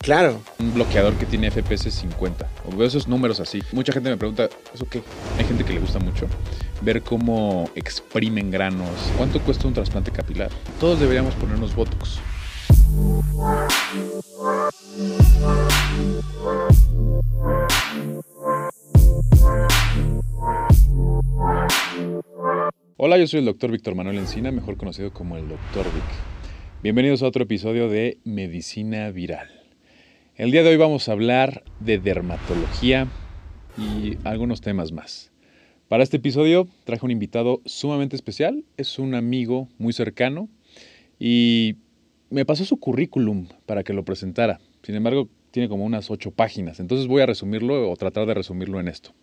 [0.00, 0.40] claro.
[0.58, 2.48] Un bloqueador que tiene FPS 50.
[2.66, 3.62] O veo esos números así.
[3.72, 5.02] Mucha gente me pregunta, ¿eso qué?
[5.38, 6.26] Hay gente que le gusta mucho
[6.80, 8.90] ver cómo exprimen granos.
[9.16, 10.50] ¿Cuánto cuesta un trasplante capilar?
[10.80, 12.20] Todos deberíamos ponernos Botox.
[22.96, 26.02] Hola, yo soy el doctor Víctor Manuel Encina, mejor conocido como el doctor Vic.
[26.82, 29.57] Bienvenidos a otro episodio de Medicina Viral.
[30.38, 33.08] El día de hoy vamos a hablar de dermatología
[33.76, 35.32] y algunos temas más.
[35.88, 40.48] Para este episodio traje un invitado sumamente especial, es un amigo muy cercano
[41.18, 41.74] y
[42.30, 44.60] me pasó su currículum para que lo presentara.
[44.84, 48.78] Sin embargo, tiene como unas ocho páginas, entonces voy a resumirlo o tratar de resumirlo
[48.78, 49.14] en esto.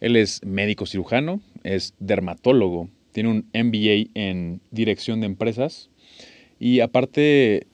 [0.00, 5.88] Él es médico cirujano, es dermatólogo, tiene un MBA en dirección de empresas
[6.60, 7.66] y aparte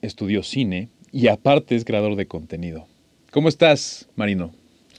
[0.00, 2.86] estudió cine y aparte es creador de contenido.
[3.30, 4.52] ¿Cómo estás, Marino?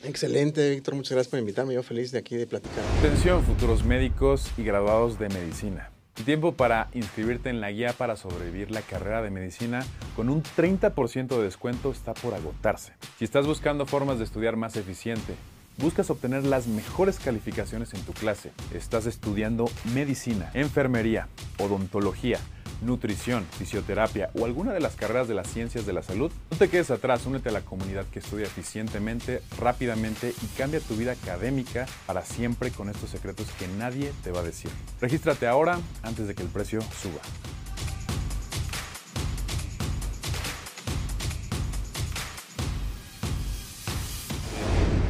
[0.04, 0.96] Excelente, Víctor.
[0.96, 1.74] Muchas gracias por invitarme.
[1.74, 2.84] Yo feliz de aquí de platicar.
[3.00, 5.90] Atención, futuros médicos y graduados de medicina.
[6.26, 9.84] Tiempo para inscribirte en la guía para sobrevivir la carrera de medicina
[10.16, 12.94] con un 30% de descuento está por agotarse.
[13.18, 15.34] Si estás buscando formas de estudiar más eficiente,
[15.78, 21.28] buscas obtener las mejores calificaciones en tu clase, estás estudiando medicina, enfermería,
[21.58, 22.40] odontología,
[22.84, 26.70] nutrición, fisioterapia o alguna de las carreras de las ciencias de la salud, no te
[26.70, 31.86] quedes atrás, únete a la comunidad que estudia eficientemente, rápidamente y cambia tu vida académica
[32.06, 34.70] para siempre con estos secretos que nadie te va a decir.
[35.02, 37.22] Regístrate ahora antes de que el precio suba.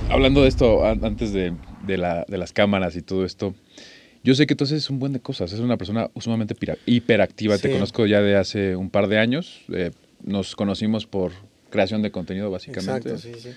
[0.09, 3.55] Hablando de esto, an- antes de, de de las cámaras y todo esto,
[4.23, 5.51] yo sé que tú haces un buen de cosas.
[5.53, 7.57] Es una persona sumamente hiperactiva.
[7.57, 7.73] Te Sí.
[7.73, 9.61] conozco ya de hace un par de años.
[9.73, 9.91] Eh,
[10.23, 11.31] nos conocimos por
[11.69, 13.09] creación de contenido, básicamente.
[13.09, 13.49] Exacto, sí, sí.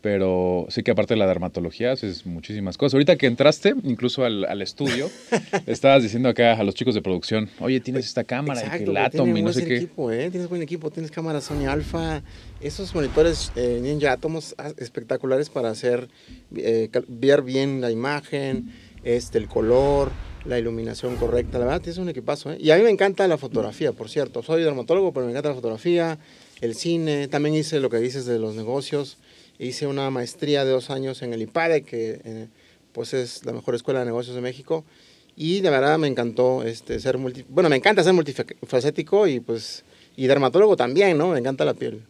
[0.00, 2.92] Pero sé que aparte de la dermatología haces muchísimas cosas.
[2.92, 5.08] Ahorita que entraste, incluso al, al estudio,
[5.66, 8.90] estabas diciendo acá a los chicos de producción, oye, tienes esta cámara, y que Exacto,
[8.90, 9.76] el güey, Atom y no sé qué.
[9.76, 10.30] equipo, ¿eh?
[10.30, 12.22] Tienes buen equipo, tienes cámaras Sony Alpha,
[12.60, 16.08] esos monitores eh, Ninja Atomos ah, espectaculares para hacer,
[16.54, 18.72] eh, ver bien la imagen,
[19.04, 20.10] este, el color,
[20.44, 21.58] la iluminación correcta.
[21.58, 22.58] La verdad, tienes un equipazo, ¿eh?
[22.60, 24.42] Y a mí me encanta la fotografía, por cierto.
[24.42, 26.18] Soy dermatólogo, pero me encanta la fotografía,
[26.60, 27.28] el cine.
[27.28, 29.18] También hice lo que dices de los negocios.
[29.58, 32.48] Hice una maestría de dos años en el IPADE, que eh,
[32.92, 34.84] pues es la mejor escuela de negocios de México.
[35.36, 37.18] Y de verdad me encantó este, ser.
[37.48, 39.84] Bueno, me encanta ser multifacético y pues...
[40.16, 41.30] Y dermatólogo también, ¿no?
[41.30, 42.02] Me encanta la piel.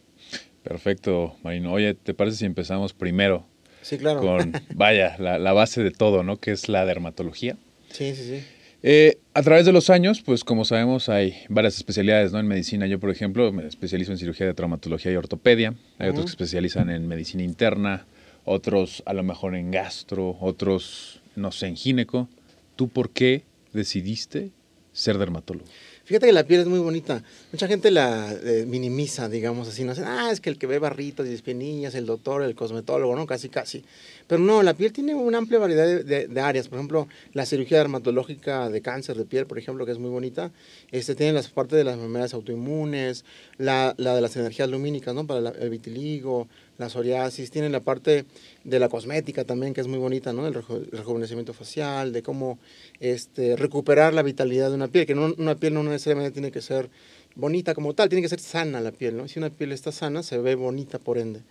[0.61, 1.73] Perfecto, Marino.
[1.73, 3.47] Oye, ¿te parece si empezamos primero
[3.85, 4.19] Sí, claro.
[4.19, 6.37] con, vaya, la, la base de todo, ¿no?
[6.37, 7.55] Que es la dermatología.
[7.91, 8.43] Sí, sí, sí.
[8.81, 12.39] Eh, a través de los años, pues como sabemos, hay varias especialidades ¿no?
[12.39, 12.87] en medicina.
[12.87, 15.75] Yo, por ejemplo, me especializo en cirugía de traumatología y ortopedia.
[15.99, 18.07] Hay otros que se especializan en medicina interna,
[18.43, 22.27] otros a lo mejor en gastro, otros, no sé, en gineco.
[22.75, 24.49] ¿Tú por qué decidiste
[24.93, 25.67] ser dermatólogo?
[26.05, 27.23] Fíjate que la piel es muy bonita.
[27.51, 29.83] Mucha gente la eh, minimiza, digamos así.
[29.83, 33.15] No sé, ah, es que el que ve barritos y espinillas, el doctor, el cosmetólogo,
[33.15, 33.25] ¿no?
[33.25, 33.83] Casi, casi.
[34.27, 36.67] Pero no, la piel tiene una amplia variedad de, áreas.
[36.67, 40.51] Por ejemplo, la cirugía dermatológica de cáncer de piel, por ejemplo, que es muy bonita.
[40.91, 43.23] Este tiene las partes de las enfermedades autoinmunes,
[43.57, 45.27] la, la de las energías lumínicas, ¿no?
[45.27, 46.47] Para el vitiligo,
[46.77, 47.51] la psoriasis.
[47.51, 48.25] Tiene la parte
[48.63, 50.47] de la cosmética también, que es muy bonita, ¿no?
[50.47, 52.57] El reju- rejuvenecimiento facial, de cómo
[52.99, 56.61] este, recuperar la vitalidad de una piel, que no, una piel no necesariamente tiene que
[56.61, 56.89] ser
[57.35, 59.27] bonita como tal, tiene que ser sana la piel, ¿no?
[59.27, 61.41] Si una piel está sana, se ve bonita por ende.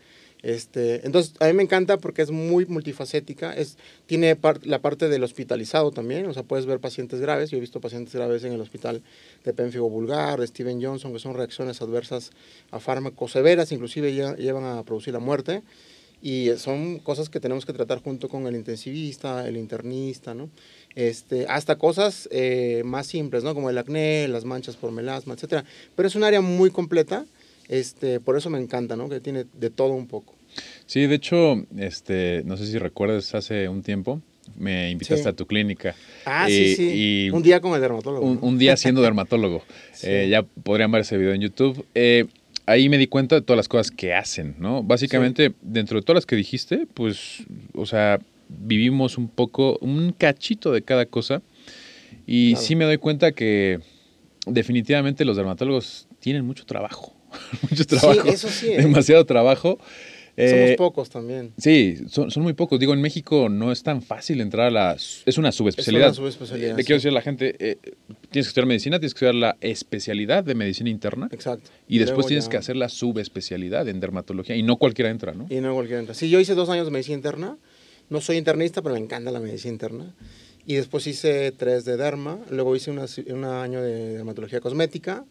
[0.45, 5.09] Este, entonces, a mí me encanta porque es muy multifacética, es, tiene par- la parte
[5.09, 8.53] del hospitalizado también, o sea, puedes ver pacientes graves, yo he visto pacientes graves en
[8.53, 9.01] el hospital
[9.43, 12.31] de pénfigo vulgar, de Steven Johnson, que son reacciones adversas
[12.71, 15.63] a fármacos severas, inclusive lle- llevan a producir la muerte,
[16.21, 20.51] y son cosas que tenemos que tratar junto con el intensivista, el internista, ¿no?
[20.95, 23.55] Este, hasta cosas eh, más simples, ¿no?
[23.55, 25.65] Como el acné, las manchas por melasma, etcétera.
[25.97, 27.27] Pero es un área muy completa,
[27.69, 29.09] este, por eso me encanta, ¿no?
[29.09, 30.35] Que tiene de todo un poco.
[30.87, 34.21] Sí, de hecho, este, no sé si recuerdas, hace un tiempo
[34.57, 35.29] me invitaste Sí.
[35.29, 35.95] a tu clínica.
[36.27, 36.91] Ah, sí, sí.
[36.95, 38.27] y- un día con el dermatólogo.
[38.27, 39.63] un, día siendo dermatólogo.
[39.95, 40.07] Sí.
[40.11, 41.85] Eh, ya podrían ver ese video en YouTube.
[41.95, 42.27] Eh,
[42.67, 44.83] ahí me di cuenta de todas las cosas que hacen, ¿no?
[44.83, 47.43] Básicamente, dentro de todas las que dijiste, pues,
[47.75, 51.41] o sea, vivimos un poco, un cachito de cada cosa.
[52.27, 53.81] Y sí me doy cuenta que
[54.47, 57.14] definitivamente los dermatólogos tienen mucho trabajo.
[57.71, 58.23] mucho trabajo.
[58.23, 58.73] Sí, eso sí.
[58.73, 58.83] ¿eh?
[58.83, 59.79] Demasiado trabajo.
[60.37, 61.53] Somos eh, pocos también.
[61.59, 62.81] Sí, son, muy pocos.
[62.81, 64.93] Digo, en México no es tan fácil entrar a la...
[64.95, 66.09] Es una subespecialidad.
[66.11, 66.77] Es una subespecialidad.
[66.77, 67.77] Le quiero decir a la gente, eh,
[68.31, 71.29] tienes que estudiar medicina, tienes que estudiar la especialidad de medicina interna.
[71.31, 71.71] Exacto.
[71.87, 74.57] Y, después tienes que hacer la subespecialidad en dermatología.
[74.57, 75.47] Y no cualquiera entra, ¿no?
[75.49, 76.17] Y no cualquiera entra.
[76.17, 77.57] Sí, yo hice dos años de medicina interna.
[78.11, 80.15] No soy internista, pero me encanta la medicina interna.
[80.67, 82.41] Y después hice tres de derma.
[82.51, 85.25] Luego hice un año de dermatología cosmética.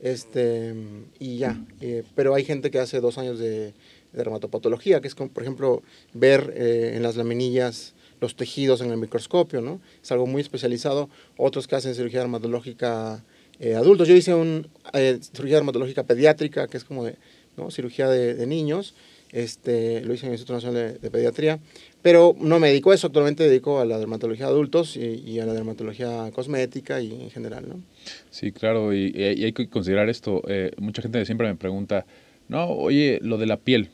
[0.00, 0.74] Este,
[1.18, 1.60] y ya.
[1.80, 3.74] Eh, pero hay gente que hace dos años de
[4.12, 5.82] dermatopatología, que es como, por ejemplo,
[6.14, 9.80] ver eh, en las laminillas los tejidos en el microscopio, ¿no?
[10.02, 11.08] Es algo muy especializado.
[11.36, 13.22] Otros que hacen cirugía dermatológica
[13.60, 14.08] eh, adultos.
[14.08, 14.68] Yo hice un,
[15.32, 17.16] cirugía dermatológica pediátrica, que es como de,
[17.56, 17.70] ¿no?
[17.70, 18.94] cirugía de, niños.
[19.32, 21.58] Este, lo hice en el Instituto Nacional de, Pediatría,
[22.00, 25.38] pero no me dedico a eso, actualmente me dedico a la dermatología de adultos y,
[25.38, 27.82] a la dermatología cosmética y en general, ¿no?
[28.30, 30.42] Sí, claro, y, y hay que considerar esto.
[30.78, 32.06] mucha gente siempre me pregunta,
[32.48, 33.90] no, oye, lo de la piel,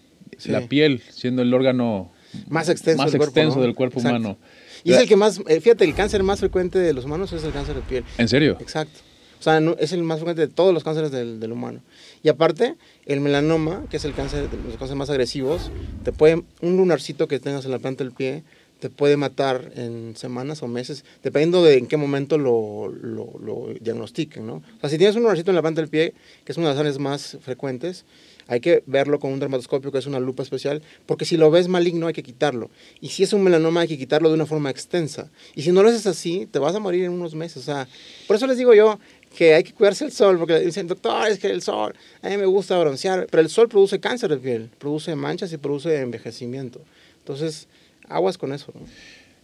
[0.47, 2.13] la piel, siendo el órgano
[2.49, 4.39] más extenso, más del, extenso cuerpo, del cuerpo humano.
[4.83, 7.43] Y es el que más, eh, fíjate, el cáncer más frecuente de los humanos es
[7.45, 8.05] el cáncer de piel.
[8.19, 8.57] ¿En serio?
[8.61, 9.01] Exacto.
[9.39, 11.81] O sea, es el más frecuente de todos los cánceres del, humano.
[12.23, 12.77] Y aparte,
[13.07, 15.71] el melanoma, que es el cáncer, de los cánceres más agresivos,
[16.03, 18.43] te puede, un lunarcito que tengas en la planta del pie,
[18.81, 23.69] te puede matar en semanas o meses, dependiendo de en qué momento lo, lo, lo
[23.81, 24.57] diagnostiquen, ¿no?
[24.57, 26.13] O sea, si tienes un lunarcito en la planta del pie,
[26.45, 28.05] que es una de las áreas más frecuentes,
[28.47, 31.69] hay que verlo con un dermatoscopio que es una lupa especial, porque si lo ves
[31.69, 32.71] maligno hay que quitarlo.
[33.01, 35.31] Y si es un melanoma hay que quitarlo de una forma extensa.
[35.55, 37.57] Y si no lo haces así, te vas a morir en unos meses.
[37.59, 37.89] O sea,
[38.27, 38.99] por eso les digo yo
[39.37, 42.37] que hay que cuidarse el sol, porque dicen, doctor, es que el sol, a mí
[42.37, 46.81] me gusta broncear, pero el sol produce cáncer de piel, produce manchas y produce envejecimiento.
[47.19, 47.69] Entonces,
[48.09, 48.73] aguas con eso.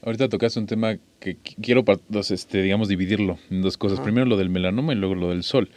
[0.03, 1.85] Ahorita tocaste un tema que quiero,
[2.31, 4.01] este, digamos, dividirlo en dos cosas.
[4.01, 5.71] Primero lo del melanoma y luego lo del sol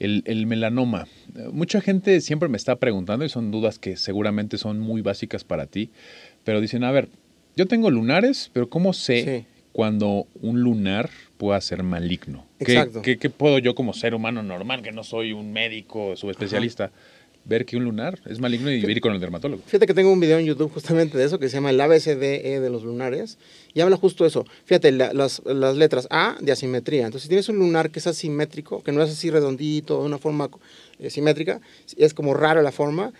[0.00, 1.06] el, melanoma.
[1.52, 5.66] Mucha gente siempre me está preguntando y son dudas que seguramente son muy básicas para
[5.66, 5.90] ti,
[6.42, 7.08] pero dicen, a ver,
[7.56, 12.46] yo tengo lunares, pero ¿cómo sé cuando un lunar pueda ser maligno?
[12.60, 13.02] Exacto.
[13.02, 16.92] ¿Qué, puedo yo como ser humano normal, que no soy un médico subespecialista?
[17.44, 19.62] ver que un lunar es maligno y ir con el dermatólogo.
[19.64, 22.60] Fíjate que tengo un video en YouTube justamente de eso que se llama el ABCDE
[22.60, 23.38] de los lunares
[23.74, 24.44] y habla justo eso.
[24.64, 27.06] Fíjate, las, las, letras A de asimetría.
[27.06, 30.18] Entonces, si tienes un lunar que es asimétrico, que no es así redondito, de una
[30.18, 30.50] forma
[31.00, 31.60] eh, simétrica,
[31.96, 33.12] es como rara la forma,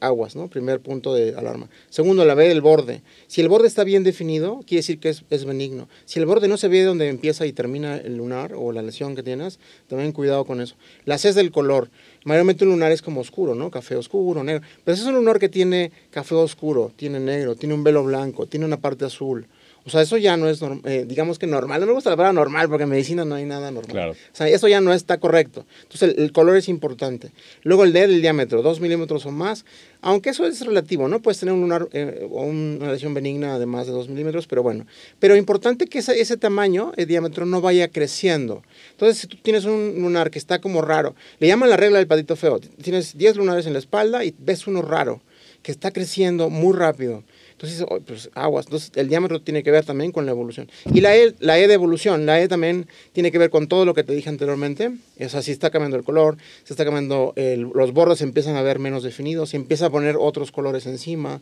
[0.00, 0.48] aguas, ¿no?
[0.48, 1.68] Primer punto de alarma.
[1.88, 3.02] Segundo, la B del borde.
[3.26, 5.88] Si el borde está bien definido, quiere decir que es, es benigno.
[6.04, 9.16] Si el borde no se ve donde empieza y termina el lunar o la lesión
[9.16, 9.58] que tienes,
[9.88, 10.76] también cuidado con eso.
[11.04, 11.90] La C es del color.
[12.24, 13.70] Mayormente un lunar es como oscuro, ¿no?
[13.70, 14.62] Café oscuro, negro.
[14.84, 18.66] Pero es un lunar que tiene café oscuro, tiene negro, tiene un velo blanco, tiene
[18.66, 19.46] una parte azul.
[19.84, 21.80] O sea, eso ya no es, eh, digamos que normal.
[21.80, 23.92] No me gusta la palabra normal porque en medicina no hay nada normal.
[23.92, 24.12] Claro.
[24.12, 25.66] O sea, eso ya no está correcto.
[25.82, 27.32] Entonces, el, color es importante.
[27.62, 29.64] Luego, el D del diámetro, dos milímetros o más.
[30.00, 31.20] Aunque eso es relativo, ¿no?
[31.20, 34.62] Puedes tener un lunar eh, o una lesión benigna de más de dos milímetros, pero
[34.62, 34.86] bueno.
[35.18, 38.62] Pero importante que ese, ese tamaño, el diámetro, no vaya creciendo.
[38.92, 42.06] Entonces, si tú tienes un lunar que está como raro, le llaman la regla del
[42.06, 42.60] patito feo.
[42.60, 45.22] Tienes 10 lunares en la espalda y ves uno raro,
[45.62, 47.24] que está creciendo muy rápido
[47.62, 48.66] entonces, oh, pues aguas.
[48.66, 50.68] Entonces, el diámetro tiene que ver también con la evolución.
[50.92, 53.84] Y la E, la e de evolución, la E también tiene que ver con todo
[53.84, 54.90] lo que te dije anteriormente.
[55.20, 58.80] O sea, si está cambiando el color, se está cambiando, los bordes empiezan a ver
[58.80, 61.40] menos definidos, se empieza a poner otros colores encima.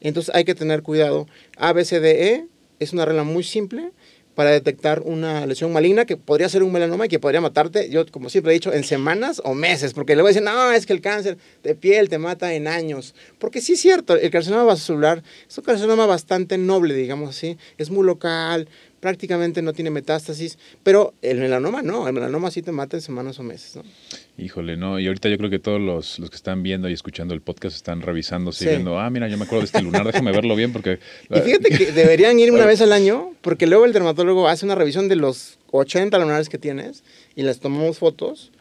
[0.00, 1.28] Entonces, hay que tener cuidado.
[1.56, 2.46] A, B, C, D, E
[2.80, 3.92] es una regla muy simple
[4.40, 8.06] para detectar una lesión maligna que podría ser un melanoma y que podría matarte, yo
[8.10, 11.02] como siempre he dicho, en semanas o meses, porque luego dicen, no, es que el
[11.02, 15.58] cáncer de piel te mata en años, porque sí es cierto, el carcinoma vasocelular es
[15.58, 18.66] un carcinoma bastante noble, digamos así, es muy local,
[19.00, 23.38] prácticamente no tiene metástasis, pero el melanoma no, el melanoma sí te mata en semanas
[23.38, 23.82] o meses, ¿no?
[24.38, 27.34] Híjole, no, y ahorita yo creo que todos los, los que están viendo y escuchando
[27.34, 28.66] el podcast están revisando, sí.
[28.66, 30.98] viendo, ah, mira, yo me acuerdo de este lunar, déjame verlo bien porque...
[31.30, 34.74] Y fíjate que deberían ir una vez al año, porque luego el dermatólogo hace una
[34.74, 37.02] revisión de los 80 lunares que tienes
[37.34, 38.52] y les tomamos fotos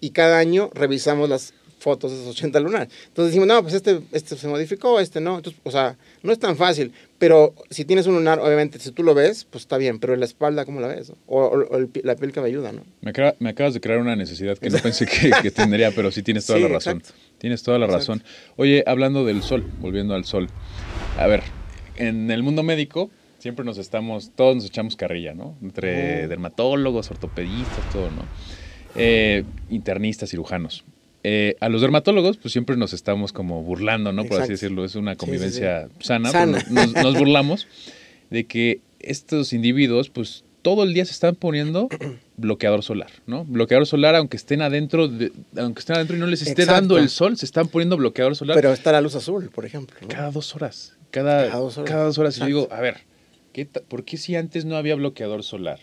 [0.00, 2.88] y cada año revisamos las fotos de esos 80 lunares.
[3.08, 5.36] Entonces decimos, no, pues este, este se modificó, este no.
[5.36, 6.92] Entonces, o sea, no es tan fácil.
[7.18, 9.98] Pero si tienes un lunar, obviamente, si tú lo ves, pues está bien.
[9.98, 11.12] Pero en la espalda, ¿cómo la ves?
[11.26, 11.66] O,
[12.02, 12.82] la piel cabelluda, ¿no?
[13.00, 16.46] Me, me, acabas de crear una necesidad que no pensé que, tendría, pero sí tienes
[16.46, 17.02] toda la razón.
[17.38, 18.22] Tienes toda la razón.
[18.56, 20.48] Oye, hablando del sol, volviendo al sol.
[21.18, 21.42] A ver,
[21.96, 25.56] en el mundo médico siempre nos estamos, todos nos echamos carrilla, ¿no?
[25.62, 28.24] Entre dermatólogos, ortopedistas, todo, ¿no?
[28.94, 30.84] Eh, internistas, cirujanos
[31.28, 34.24] eh, a los dermatólogos, pues siempre nos estamos como burlando, ¿no?
[34.26, 36.58] Por así decirlo, es una Sí, sí, convivencia sana, Sana.
[36.62, 37.66] pero nos, nos burlamos
[38.30, 41.88] de que estos individuos, pues todo el día se están poniendo
[42.36, 43.44] bloqueador solar, ¿no?
[43.44, 46.72] Bloqueador solar, aunque estén adentro, de- aunque estén adentro y no les esté Exacto.
[46.80, 49.96] dando el sol, se están poniendo bloqueador solar Pero está la luz azul, por ejemplo.
[50.02, 50.08] ¿no?
[50.08, 50.94] cada dos horas.
[51.10, 51.90] Cada, Cada dos horas.
[51.90, 52.36] cada dos horas.
[52.36, 52.98] Y yo digo, a ver,
[53.52, 55.78] ¿qué ¿por qué si antes no había bloqueador solar?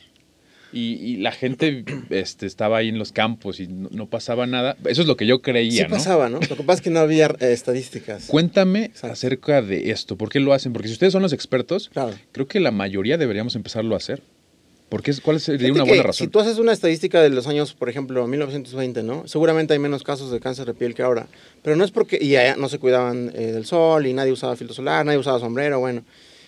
[0.74, 4.75] Y, y la gente este, estaba ahí en los campos y no, no pasaba nada.
[4.86, 5.96] Eso es lo que yo creía, Sí ¿no?
[5.96, 6.39] pasaba, ¿no?
[6.39, 8.25] Lo que pasa es que no había eh, estadísticas.
[8.25, 9.13] Cuéntame Exacto.
[9.13, 10.18] acerca de esto.
[10.18, 10.74] ¿Por qué lo hacen?
[10.74, 12.13] Porque si ustedes son los expertos, Claro.
[12.32, 14.22] creo que la mayoría deberíamos empezarlo a hacer.
[14.89, 15.12] ¿Por qué?
[15.24, 16.25] ¿Cuál sería Fíjate una buena razón?
[16.27, 19.27] Si tú haces una estadística de los años, por ejemplo, 1920, ¿no?
[19.27, 21.27] Seguramente hay menos casos de cáncer de piel que ahora.
[21.63, 22.20] Pero no es porque.
[22.22, 25.39] Y allá no se cuidaban eh, del sol y nadie usaba filtro solar, nadie usaba
[25.39, 26.03] sombrero, bueno.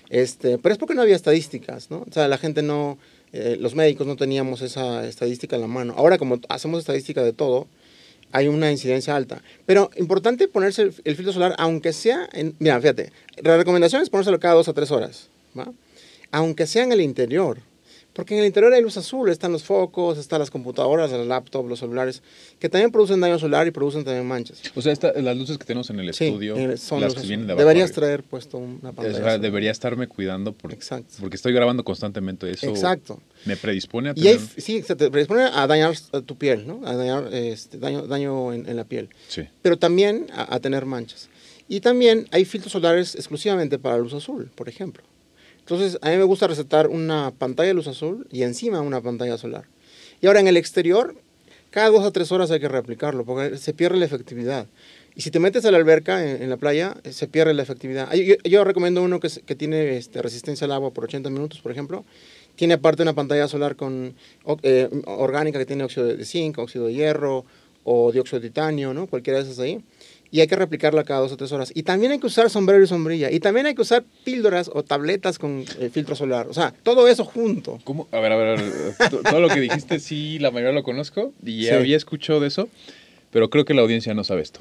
[0.09, 2.05] Este, pero es porque no había estadísticas, ¿no?
[2.07, 2.99] O sea, la gente no.
[3.37, 5.93] Eh, los médicos no teníamos esa estadística en la mano.
[5.97, 7.67] Ahora, como hacemos estadística de todo,
[8.31, 9.41] hay una incidencia alta.
[9.65, 12.29] Pero importante ponerse el, filtro solar, aunque sea.
[12.31, 13.11] En, mira, fíjate.
[13.43, 15.27] La recomendación es ponérselo cada dos a tres horas,
[15.57, 15.69] ¿va?
[16.31, 17.59] Aunque sea en el interior.
[18.15, 21.67] Porque en el interior hay luz azul, están los focos, están las computadoras, las laptops,
[21.67, 22.23] los celulares,
[22.59, 24.61] que también producen daño solar y producen también manchas.
[24.73, 27.21] O sea, esta- las luces que tenemos en el Sí, estudio, eh, son las que
[27.27, 29.17] vienen de abajo Deberías traer puesto una O pantalla.
[29.17, 29.41] sea, azul.
[29.41, 31.13] debería estarme cuidando por- Exacto.
[31.19, 32.67] porque estoy grabando constantemente eso.
[32.69, 33.19] Exacto.
[33.43, 34.61] Me predispone a Y hay, tener...
[34.61, 35.93] sí, te predispone a dañar
[36.25, 36.87] tu piel, ¿no?
[36.87, 39.09] A dañar este, daño, daño en, en la piel.
[39.27, 39.41] Sí.
[39.61, 41.27] Pero también a, a tener manchas.
[41.67, 45.03] Y también hay filtros solares exclusivamente para luz azul, por ejemplo.
[45.65, 49.35] Entonces, a mí me gusta recetar una pantalla de luz azul y encima una pantalla
[49.35, 49.65] solar.
[50.21, 51.15] Y ahora en el exterior,
[51.71, 54.67] cada dos a tres horas hay que reaplicarlo porque se pierde la efectividad.
[55.15, 58.13] Y si te metes a la alberca en, la playa, eh, se pierde la efectividad.
[58.13, 62.05] Yo, recomiendo uno que, tiene este, resistencia al agua por 80 minutos, por ejemplo.
[62.55, 64.13] Tiene aparte una pantalla solar con,
[64.61, 67.43] eh, orgánica que tiene óxido de zinc, óxido de hierro
[67.83, 69.07] o dióxido de titanio, ¿no?
[69.07, 69.83] Cualquiera de esas ahí.
[70.35, 71.71] Y hay que replicarla cada dos o tres horas.
[71.73, 73.31] Y también hay que usar sombrero y sombrilla.
[73.31, 76.47] Y también hay que usar píldoras o tabletas con eh, filtro solar.
[76.49, 77.79] O sea, todo eso junto.
[77.85, 78.09] ¿Cómo?
[78.11, 78.71] A ver, a ver, a ver.
[79.09, 81.69] T- Todo lo que dijiste, sí, la mayoría lo conozco y Sí.
[81.69, 82.67] había escuchado de eso,
[83.31, 84.59] pero creo que la audiencia no sabe esto.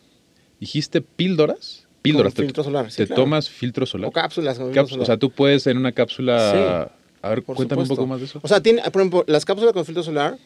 [0.61, 1.89] ¿Dijiste píldoras?
[2.03, 2.35] Píldoras.
[2.35, 3.23] Te- filtro solar, sí, ¿Te claro.
[3.23, 4.09] tomas filtro solar?
[4.09, 5.03] O cápsulas con filtro Cápsula, solar.
[5.03, 6.93] o sea, tú puedes en una cápsula...
[7.23, 7.95] A ver, Por cuéntame supuesto.
[7.95, 8.39] un poco más de eso.
[8.43, 10.37] O sea, tiene, por ejemplo, las cápsulas con filtro solar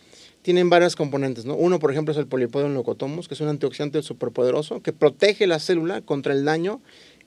[0.42, 1.54] tienen varios componentes, ¿no?
[1.54, 5.58] Uno, por ejemplo, es el polipodium leucotomus, que es un antioxidante superpoderoso que protege la
[5.58, 6.80] célula contra el daño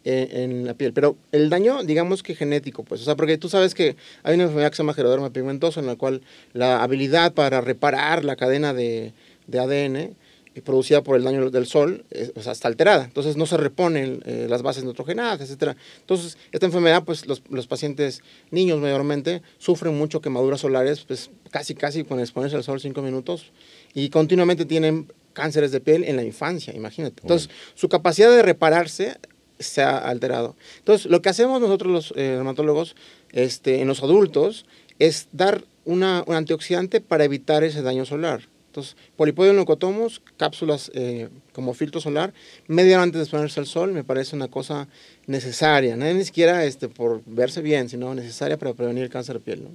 [0.04, 0.94] eh, en la piel.
[0.94, 3.02] Pero el daño, digamos que genético, pues.
[3.02, 5.86] O sea, porque tú sabes que hay una enfermedad que se llama geroderma pigmentoso, en
[5.86, 6.22] la cual
[6.54, 9.14] la habilidad para reparar la cadena de,
[9.52, 10.16] ADN
[10.60, 13.06] producida por el daño del sol eh, o sea, está alterada.
[13.06, 15.78] Entonces no se reponen eh, las bases nitrogenadas, etcétera.
[16.02, 21.76] Entonces, esta enfermedad, pues los, los pacientes niños mayormente sufren mucho quemaduras solares, pues casi
[21.76, 23.52] casi con exponerse al sol cinco minutos
[23.94, 27.22] y continuamente tienen cánceres de piel en la infancia, imagínate.
[27.22, 29.18] Entonces, su capacidad de repararse
[29.60, 30.56] se ha alterado.
[30.80, 32.96] Entonces, lo que hacemos nosotros los eh, dermatólogos
[33.32, 34.66] este, en los adultos
[35.00, 38.42] es dar una, un antioxidante para evitar ese daño solar.
[38.72, 42.34] Entonces, polipodium leucotomus, cápsulas eh, como filtro solar,
[42.68, 44.88] media hora antes de exponerse al sol, me parece una cosa
[45.28, 49.42] necesaria, no ni siquiera este, por verse bien, sino necesaria para prevenir el cáncer de
[49.42, 49.64] piel.
[49.66, 49.72] ¿no?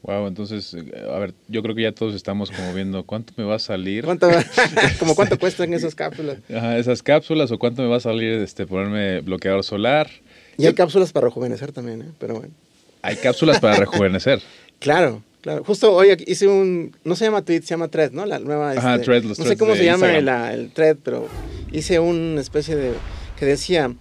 [0.00, 3.44] Wow, entonces, eh, a ver, yo creo que ya todos estamos como viendo cuánto me
[3.44, 4.30] va a salir ¿Cuánto,
[4.98, 6.38] como cuánto cuestan esas cápsulas?
[6.50, 10.08] Ajá, esas cápsulas o cuánto me va a salir este ponerme bloqueador solar.
[10.56, 12.12] Y hay cápsulas para rejuvenecer también, ¿eh?
[12.18, 12.54] pero bueno.
[13.02, 14.40] Hay cápsulas para rejuvenecer.
[14.78, 15.64] Claro, claro.
[15.64, 18.26] Justo hoy hice un, no se llama tweet, se llama thread, ¿no?
[18.26, 21.26] La nueva, Ajá, este, thread, los No sé cómo se llama la- el thread, pero
[21.72, 22.92] hice una especie de,
[23.38, 23.94] que decía,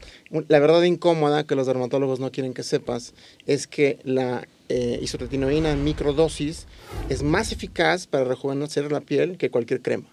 [0.47, 3.13] la verdad incómoda que los dermatólogos no quieren que sepas,
[3.45, 6.65] es que la eh, isotretinoína en microdosis
[7.09, 10.05] es más eficaz para rejuvenecer la piel que cualquier crema.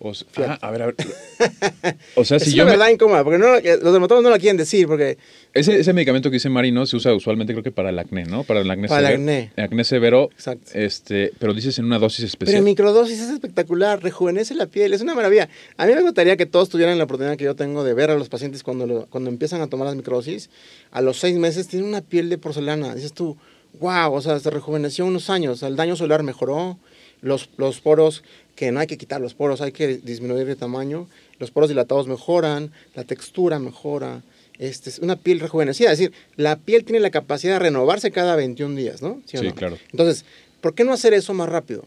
[0.00, 0.58] O s- Fíjate.
[0.62, 0.96] ah, a ver, a ver.
[2.16, 4.30] O sea, es si una yo me- verdad incómoda, porque no, eh, los dermatólogos no
[4.30, 5.18] la quieren decir, porque
[5.54, 6.84] ese, ese medicamento que dice Mari, ¿no?
[6.86, 8.42] Se usa usualmente creo que para el acné, ¿no?
[8.44, 9.22] Para el acné Para el severo.
[9.56, 9.62] acné.
[9.62, 10.30] Acné severo.
[10.32, 10.70] Exacto.
[10.74, 12.58] Este, pero dices en una dosis Pero especial.
[12.58, 15.48] en microdosis es espectacular, rejuvenece la piel, es una maravilla.
[15.76, 18.16] A mí me gustaría que todos tuvieran la oportunidad que yo tengo de ver a
[18.16, 20.50] los pacientes cuando, lo- cuando empiezan a tomar las microdosis.
[20.90, 22.94] A los seis meses tienen una piel de porcelana.
[22.94, 23.36] Dices tú,
[23.80, 26.78] wow, o sea, se rejuveneció unos años, el daño solar mejoró,
[27.22, 28.22] los, los poros,
[28.54, 31.08] que no hay que quitar los poros, hay que disminuir de tamaño,
[31.38, 34.22] los poros dilatados mejoran, la textura mejora.
[34.58, 38.36] Este, es una piel rejuvenecida, es decir, la piel tiene la capacidad de renovarse cada
[38.36, 39.20] 21 días, ¿no?
[39.24, 39.54] Sí, no?
[39.54, 39.78] claro.
[39.90, 40.24] Entonces,
[40.60, 41.84] ¿por qué no hacer eso más rápido?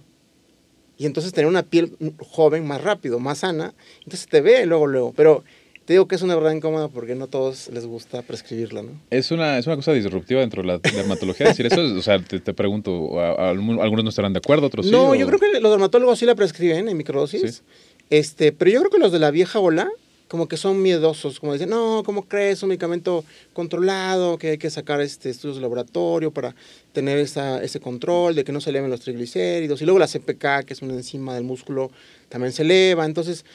[0.97, 3.73] Y entonces tener una piel joven más rápido, más sana.
[3.99, 5.13] Entonces te ve luego, luego.
[5.15, 5.43] Pero
[5.85, 8.89] te digo que es una verdad incómoda porque no a todos les gusta prescribirla, ¿no?
[9.11, 11.81] Es una, es una cosa disruptiva dentro de la dermatología decir eso.
[11.81, 14.91] O sea, te, te pregunto, a- a- algunos no estarán de acuerdo, otros sí.
[14.91, 17.57] no, o- yo creo que los dermatólogos sí la prescriben en microdosis.
[17.57, 17.61] Sí.
[18.09, 19.87] Este, pero yo creo que los de la vieja ola,
[20.27, 22.61] como que son miedosos, como dicen, no, ¿cómo crees?
[22.63, 26.55] Un medicamento controlado, que hay que sacar este, estudios de laboratorio para
[26.91, 29.81] tener esa, ese control de que no se eleven los triglicéridos.
[29.81, 31.91] Y luego la CPK, que es una enzima del músculo,
[32.29, 33.05] también se eleva.
[33.05, 33.45] Entonces,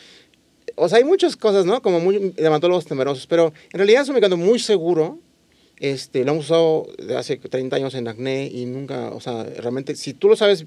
[0.77, 1.83] o sea, hay muchas cosas, ¿no?
[1.83, 5.19] Como muy dermatólogos temerosos, pero en realidad es un medicamento muy seguro.
[5.79, 6.87] Este, lo hemos usado
[7.17, 10.65] hace 30 años en acné y nunca, o sea, realmente, si tú lo sabes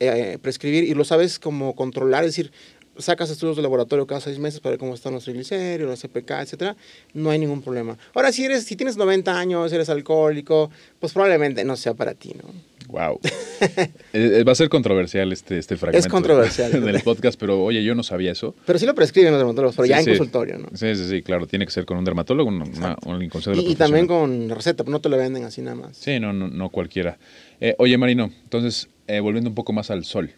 [0.00, 2.52] eh, prescribir y lo sabes como controlar, es decir,
[2.98, 6.30] sacas estudios de laboratorio cada seis meses para ver cómo están los triglicéridos, los CPK,
[6.42, 6.76] etcétera,
[7.12, 7.96] no hay ningún problema.
[8.14, 10.70] Ahora, si eres, si tienes 90 años, eres alcohólico,
[11.00, 12.50] pues probablemente no sea para ti, ¿no?
[12.88, 13.20] Wow.
[14.12, 16.06] Eh, eh, va a ser controversial este, este fragmento.
[16.06, 16.70] Es controversial.
[16.84, 18.54] del podcast, pero oye, yo no sabía eso.
[18.66, 20.68] Pero sí lo prescriben los dermatólogos, pero ya en consultorio, ¿no?
[20.74, 21.46] Sí, sí, sí, claro.
[21.46, 25.08] Tiene que ser con un dermatólogo, un, un y, y, también con receta, no te
[25.08, 25.96] lo venden así nada más.
[25.96, 27.18] Sí, no, no, no cualquiera.
[27.60, 30.30] Eh, oye, Marino, entonces, volviendo un poco más al sol.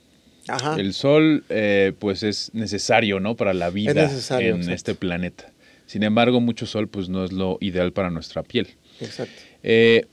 [0.79, 3.37] El sol, eh, pues es necesario, ¿no?
[3.37, 5.53] Para la vida en este planeta.
[5.87, 8.69] Sin embargo, mucho sol, pues no es lo ideal para nuestra piel.
[9.01, 9.35] Exacto.
[9.63, 10.05] Eh,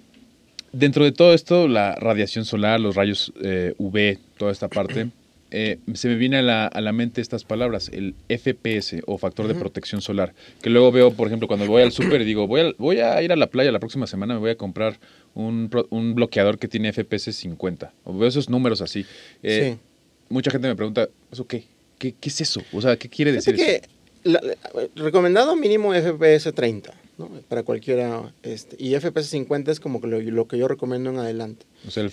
[0.72, 5.10] dentro de todo esto, la radiación solar, los rayos eh, UV, toda esta parte,
[5.52, 9.54] se me viene a la, a la, mente estas palabras, el FPS o factor de
[9.54, 12.74] protección solar, que luego veo, por ejemplo, cuando voy al súper y digo, voy a,
[12.80, 15.00] voy a ir a la playa la próxima semana, me voy a comprar
[15.36, 17.94] un, un bloqueador que tiene FPS 50.
[18.04, 19.06] O veo esos números así.
[19.44, 19.78] sí
[20.30, 21.66] mucha gente me pregunta, ¿eso qué?
[22.00, 22.62] ¿Qué, qué es eso?
[22.74, 23.94] O sea, ¿qué quiere decir que eso?
[24.96, 27.30] recomendado mínimo FPS 30, ¿no?
[27.48, 28.34] Para cualquiera.
[28.44, 31.66] Este, y FPS 50 es como lo, lo que yo recomiendo en adelante.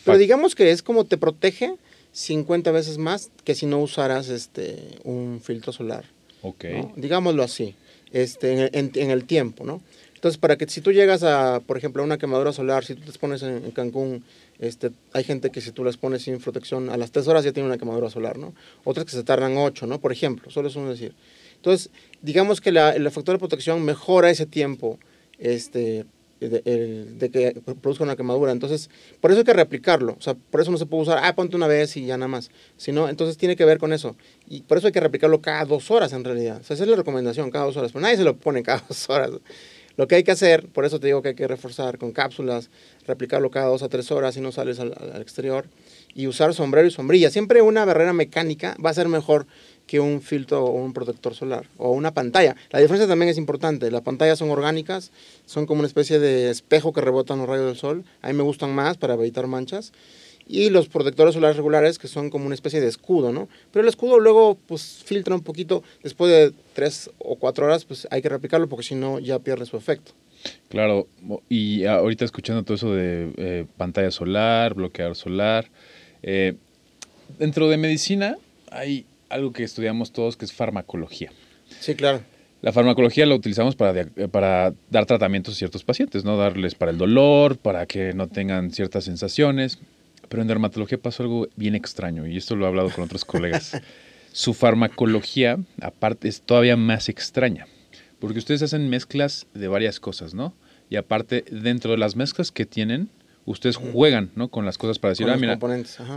[0.05, 1.75] Pero digamos que es como te protege
[2.13, 6.05] 50 veces más que si no usaras este, un filtro solar.
[6.43, 6.65] Ok.
[6.97, 7.75] Digámoslo así,
[8.13, 9.83] este, en, en, el tiempo, ¿no?
[10.15, 13.11] Entonces, para que si tú llegas a, por ejemplo, a una quemadura solar, si tú
[13.11, 14.25] te pones en Cancún
[14.61, 17.53] este, hay gente que si tú les pones sin protección a las tres horas ya
[17.53, 18.55] tiene una quemadura solar, ¿no?
[18.85, 20.01] Otras que se tardan ocho, ¿no?
[20.01, 21.15] Por ejemplo, solo es un decir.
[21.57, 21.91] Entonces,
[22.21, 24.99] digamos que la, el factor de protección mejora ese tiempo
[25.39, 26.05] este,
[26.41, 28.53] de, que produzca una quemadura.
[28.53, 28.91] Entonces,
[29.21, 30.17] por eso hay que replicarlo.
[30.19, 32.29] O sea, por eso no se puede usar, ah, ponte una vez y ya nada
[32.29, 32.51] más.
[32.77, 34.17] Sino, entonces tiene que ver con eso.
[34.47, 36.59] Y por eso hay que replicarlo cada dos horas en realidad.
[36.61, 37.93] O sea, esa es la recomendación, cada dos horas.
[37.93, 39.31] Pero nadie se lo pone cada dos horas.
[39.97, 42.71] Lo que hay que hacer, por eso te digo que hay que reforzar con cápsulas,
[43.07, 45.67] replicarlo cada dos a tres horas si no sales al, exterior,
[46.15, 47.31] y usar sombrero y sombrilla.
[47.31, 49.47] Siempre una barrera mecánica va a ser mejor
[49.87, 52.57] que un filtro o un protector solar o una pantalla.
[52.71, 53.91] La diferencia también es importante.
[53.91, 55.11] Las pantallas son orgánicas,
[55.47, 58.05] son como una especie de espejo que rebotan los rayos del sol.
[58.23, 59.93] A mí me gustan más para evitar manchas
[60.51, 63.49] y los protectores solares regulares que son como una especie de escudo, ¿no?
[63.73, 68.09] Pero el escudo luego pues filtra un poquito, después de tres o cuatro horas pues
[68.11, 70.13] hay que replicarlo porque si no ya pierde su efecto.
[70.69, 71.07] Claro,
[71.49, 75.71] y ahorita escuchando todo eso de eh, pantalla solar, bloqueador solar,
[76.23, 76.55] eh,
[77.39, 78.37] dentro de medicina
[78.73, 81.31] hay algo que estudiamos todos que es farmacología.
[81.79, 82.23] Sí, claro.
[82.63, 86.37] La farmacología la utilizamos para, para dar tratamientos a ciertos pacientes, ¿no?
[86.37, 89.79] Darles para el dolor, para que no tengan ciertas sensaciones.
[90.31, 93.83] Pero en dermatología pasó algo bien extraño y esto lo he hablado con otros colegas.
[94.33, 97.67] Su farmacología, aparte, es todavía más extraña,
[98.21, 100.55] porque ustedes hacen mezclas de varias cosas, ¿no?
[100.89, 103.09] Y aparte, dentro de las mezclas que tienen,
[103.47, 104.49] ustedes juegan ¿no?
[104.49, 105.59] con las cosas para decir, ah, mira,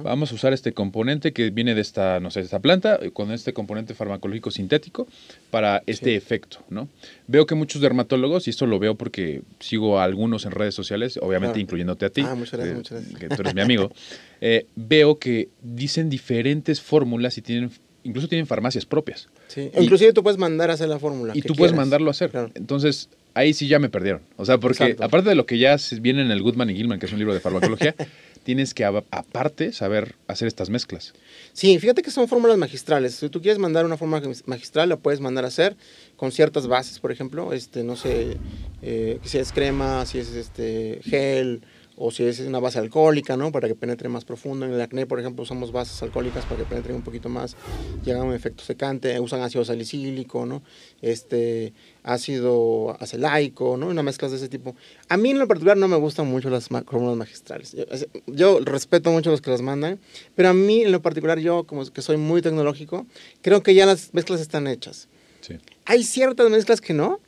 [0.03, 3.31] vamos a usar este componente que viene de esta, no sé, esta planta, eh, con
[3.31, 5.07] este componente farmacológico sintético
[5.49, 6.89] para este efecto, ¿no?
[7.27, 11.17] Veo que muchos dermatólogos, y esto lo veo porque sigo a algunos en redes sociales,
[11.21, 13.19] obviamente incluyéndote a ti, ah, muchas gracias, muchas gracias.
[13.19, 13.91] que tú eres mi amigo,
[14.41, 17.71] eh, veo que dicen diferentes fórmulas y tienen
[18.03, 19.29] incluso tienen farmacias propias.
[19.47, 19.71] Sí.
[19.79, 21.33] Inclusive tú puedes mandar a hacer la fórmula.
[21.35, 22.31] Y tú puedes mandarlo a hacer.
[22.55, 24.21] Entonces, ahí sí ya me perdieron.
[24.37, 27.05] O sea, porque aparte de lo que ya viene en el Goodman y Gilman, que
[27.05, 27.95] es un libro de farmacología,
[28.43, 31.13] tienes que aparte saber hacer estas mezclas.
[31.53, 33.15] Sí, fíjate que son fórmulas magistrales.
[33.15, 35.75] Si tú quieres mandar una fórmula magistral, la puedes mandar a hacer
[36.17, 38.37] con ciertas bases, por ejemplo, este, no sé,
[38.81, 41.61] eh, si es crema, si es este gel,
[41.95, 43.51] o si es una base alcohólica, ¿no?
[43.51, 44.65] Para que penetre más profundo.
[44.65, 47.55] En el acné, por ejemplo, usamos bases alcohólicas para que penetren un poquito más
[48.05, 49.19] y hagan un efecto secante.
[49.19, 50.63] Usan ácido salicílico, ¿no?
[51.01, 53.87] Este, ácido acelaico, ¿no?
[53.87, 54.75] Una mezclas de ese tipo.
[55.09, 57.75] A mí en lo particular no me gustan mucho las fórmulas magistrales.
[58.27, 59.99] Yo, respeto mucho a los que las mandan,
[60.35, 63.05] pero a mí en lo particular yo, como que soy muy tecnológico,
[63.41, 65.07] creo que ya las mezclas están hechas.
[65.41, 65.57] Sí.
[65.85, 67.19] Hay ciertas mezclas que no,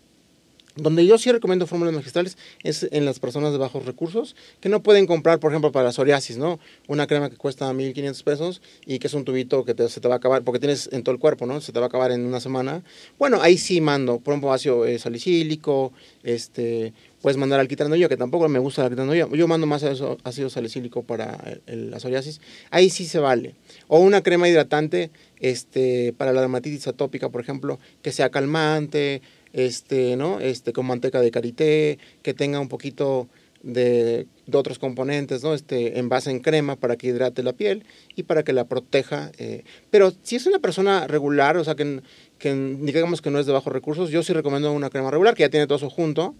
[0.75, 4.83] donde yo sí recomiendo fórmulas magistrales es en las personas de bajos recursos que no
[4.83, 6.59] pueden comprar, por ejemplo, para psoriasis, ¿no?
[6.88, 10.15] Una crema que cuesta 1.500 pesos y que es un tubito que se te va
[10.15, 11.61] a acabar, porque tienes en todo el cuerpo, ¿no?
[11.61, 12.83] Se te va a acabar en una semana.
[13.17, 18.17] Bueno, ahí sí mando, por ejemplo, ácido eh, salicílico, este, puedes mandar alquitrán de que
[18.17, 22.41] tampoco me gusta el alquitrán de Yo mando más ácido salicílico para la psoriasis.
[22.69, 23.55] Ahí sí se vale.
[23.88, 25.09] O una crema hidratante
[25.39, 29.21] este, para la dermatitis atópica, por ejemplo, que sea calmante,
[29.55, 30.41] este, ¿no?
[30.41, 33.29] Este, con manteca de karité, que tenga un poquito
[33.63, 35.53] de, otros componentes, ¿no?
[35.53, 39.31] Este, en base en crema para que hidrate la piel y para que la proteja.
[39.37, 39.63] Eh.
[39.89, 42.01] Pero si es una persona regular, o sea, que,
[42.37, 45.43] que digamos que no es de bajos recursos, yo sí recomiendo una crema regular que
[45.43, 46.35] ya tiene todo eso junto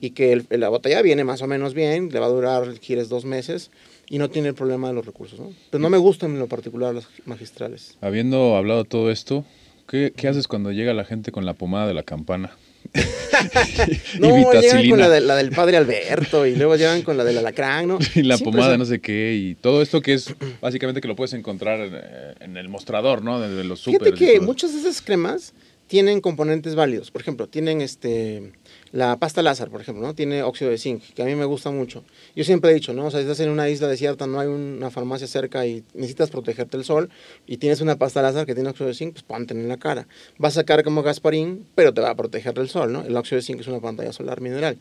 [0.00, 3.24] y que la botella viene más o menos bien, le va a durar, quieres, dos
[3.24, 3.72] meses
[4.08, 5.52] y no tiene el problema de los recursos, ¿no?
[5.70, 7.98] Pero no me gustan en lo particular los magistrales.
[8.00, 9.44] Habiendo hablado todo esto,
[9.90, 12.52] ¿qué, qué haces cuando llega la gente con la pomada de la campana?
[14.20, 17.88] no, llegan con la, la, del padre Alberto y luego llegan con la del alacrán,
[17.88, 17.98] ¿no?
[18.14, 21.34] Y la pomada, no sé qué, y todo esto que es básicamente que lo puedes
[21.34, 23.40] encontrar en, el mostrador, ¿no?
[23.40, 24.14] De, los super.
[24.14, 25.52] Fíjate que muchas de esas cremas
[25.88, 27.10] tienen componentes válidos.
[27.10, 28.52] Por ejemplo, tienen este
[28.92, 30.14] la pasta Lázaro, por ejemplo, ¿no?
[30.14, 32.04] Tiene óxido de zinc, que a mí me gusta mucho.
[32.34, 33.06] Yo siempre he dicho, ¿no?
[33.06, 36.30] O sea, si estás en una isla desierta, no hay una farmacia cerca y necesitas
[36.30, 37.10] protegerte del sol
[37.46, 40.08] y tienes una pasta Lázaro que tiene óxido de zinc, pues ponte en la cara.
[40.42, 43.02] Va a sacar como Gasparín, pero te va a proteger del sol, ¿no?
[43.02, 44.78] El óxido de zinc es una pantalla solar mineral.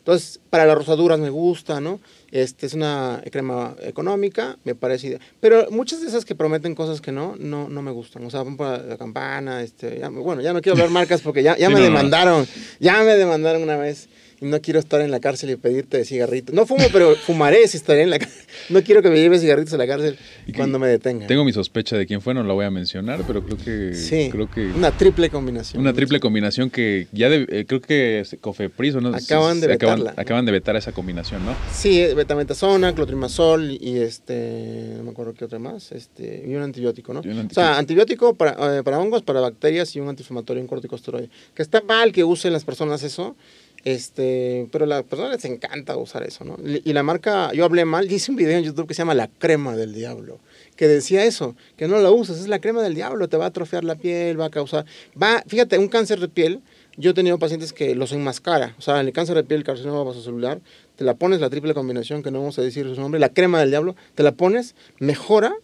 [0.00, 2.00] Entonces, para las rosaduras me gusta, ¿no?
[2.30, 5.18] Este es una crema económica, me parece.
[5.40, 8.24] Pero muchas de esas que prometen cosas que no, no, no me gustan.
[8.24, 11.68] O sea, para la campana, este, bueno, ya no quiero hablar marcas porque ya, ya
[11.68, 12.46] me demandaron,
[12.78, 14.08] ya me demandaron una vez
[14.40, 16.54] no quiero estar en la cárcel y pedirte cigarritos.
[16.54, 18.44] No fumo, pero fumaré si estaré en la cárcel.
[18.68, 20.18] No quiero que me lleves cigarritos a la cárcel
[20.56, 21.28] cuando me detengan.
[21.28, 23.94] Tengo mi sospecha de quién fue, no la voy a mencionar, pero creo que...
[23.94, 25.80] Sí, creo que, una triple combinación.
[25.80, 30.14] Una triple combinación que ya eh, creo que Cofepris o no acaban de vetarla.
[30.16, 31.54] Acaban, de vetar esa combinación, ¿no?
[31.72, 37.12] Sí, betametasona, clotrimazol y este, no me acuerdo qué otra más, este, y un antibiótico,
[37.12, 37.20] ¿no?
[37.20, 41.28] O sea, antibiótico para, eh, para hongos, para bacterias y un antiinflamatorio, un corticosteroide.
[41.54, 43.36] Que está mal que usen las personas eso,
[43.84, 46.56] este, pero a las personas les encanta usar eso, ¿no?
[46.64, 49.28] Y la marca, yo hablé mal, hice un video en YouTube que se llama La
[49.28, 50.38] crema del diablo,
[50.76, 53.48] que decía eso, que no la usas, es la crema del diablo, te va a
[53.48, 54.84] atrofiar la piel, va a causar,
[55.20, 56.60] va, fíjate, un cáncer de piel,
[56.96, 60.02] yo he tenido pacientes que los enmascara, o sea, el cáncer de piel, el carcinoma
[60.04, 60.60] vasocelular,
[60.96, 63.60] te la pones la triple combinación, que no vamos a decir su nombre, la crema
[63.60, 65.54] del diablo, te la pones, mejora,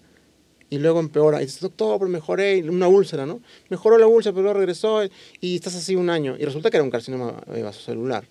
[0.71, 1.43] y luego empeora.
[1.43, 3.41] Y dices, doctor, pero mejoré, una úlcera, ¿no?
[3.69, 5.03] Mejoró la úlcera, pero luego regresó
[5.41, 6.37] y estás así un año.
[6.39, 8.27] Y resulta que era un carcinoma eh, vasocelular.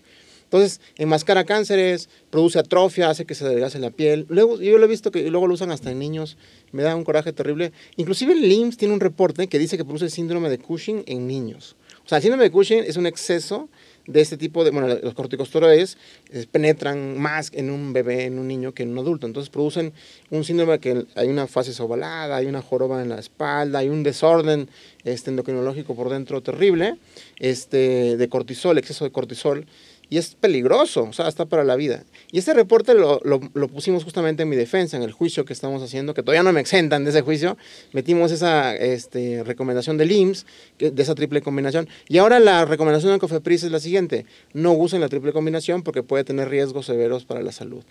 [0.45, 4.26] Entonces, enmascara cánceres, produce atrofia, hace que se adelgace la piel.
[4.30, 6.38] Luego, yo lo he visto que luego lo usan hasta en niños.
[6.71, 7.74] Me da un coraje terrible.
[7.98, 11.76] Inclusive el LIMS tiene un reporte que dice que produce síndrome de Cushing en niños.
[12.06, 13.69] O sea, el síndrome de Cushing es un exceso
[14.08, 15.98] de este tipo de, bueno, los corticosteroides
[16.32, 19.26] eh, penetran más en un bebé, en un niño, que en un adulto.
[19.28, 19.94] Entonces producen
[20.30, 24.04] un síndrome que hay una fase sobalada, hay una joroba en la espalda, hay un
[24.04, 24.70] desorden
[25.04, 26.98] este, endocrinológico por dentro terrible,
[27.39, 29.65] este, de cortisol, exceso de cortisol,
[30.10, 32.04] y es peligroso, o sea, está para la vida.
[32.32, 35.82] Y este reporte lo, lo, pusimos justamente en mi defensa, en el juicio que estamos
[35.82, 37.58] haciendo, que todavía no me exentan de ese juicio.
[37.94, 40.46] Metimos esa este, recomendación del IMSS,
[40.80, 41.88] de esa triple combinación.
[42.08, 46.04] Y ahora la recomendación de Cofepris es la siguiente: no usen la triple combinación porque
[46.04, 47.84] puede tener riesgos severos para la salud.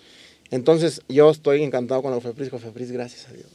[0.50, 2.50] Entonces, yo estoy encantado con la Cofepris.
[2.50, 3.46] Cofepris, gracias a Dios.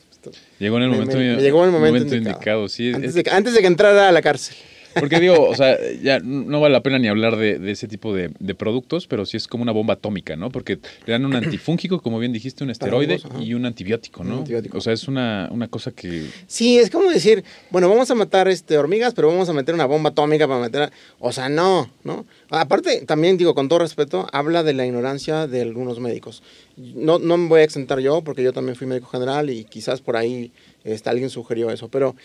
[0.59, 2.67] Llegó en el momento, llegó en el momento, indicado.
[2.67, 2.91] sí.
[2.93, 4.55] Antes, de, antes de que entrara a la cárcel.
[4.93, 8.29] Porque digo, o sea, ya no vale la pena ni hablar de, ese tipo de,
[8.55, 10.51] productos, pero sí es como una bomba atómica, ¿no?
[10.51, 14.43] Porque le dan un antifúngico, como bien dijiste, un esteroide y un antibiótico, ¿no?
[14.73, 16.25] O sea, es una, una, cosa que...
[16.47, 19.85] Sí, es como decir, bueno, vamos a matar este, hormigas, pero vamos a meter una
[19.85, 20.91] bomba atómica para meter...
[21.19, 22.25] O sea, no, ¿no?
[22.49, 26.43] Aparte, también digo, con todo respeto, habla de la ignorancia de algunos médicos.
[26.77, 30.01] No, no me voy a exentar yo, porque yo también fui médico general y quizás
[30.01, 30.51] por ahí
[30.83, 32.15] este, alguien sugirió eso, pero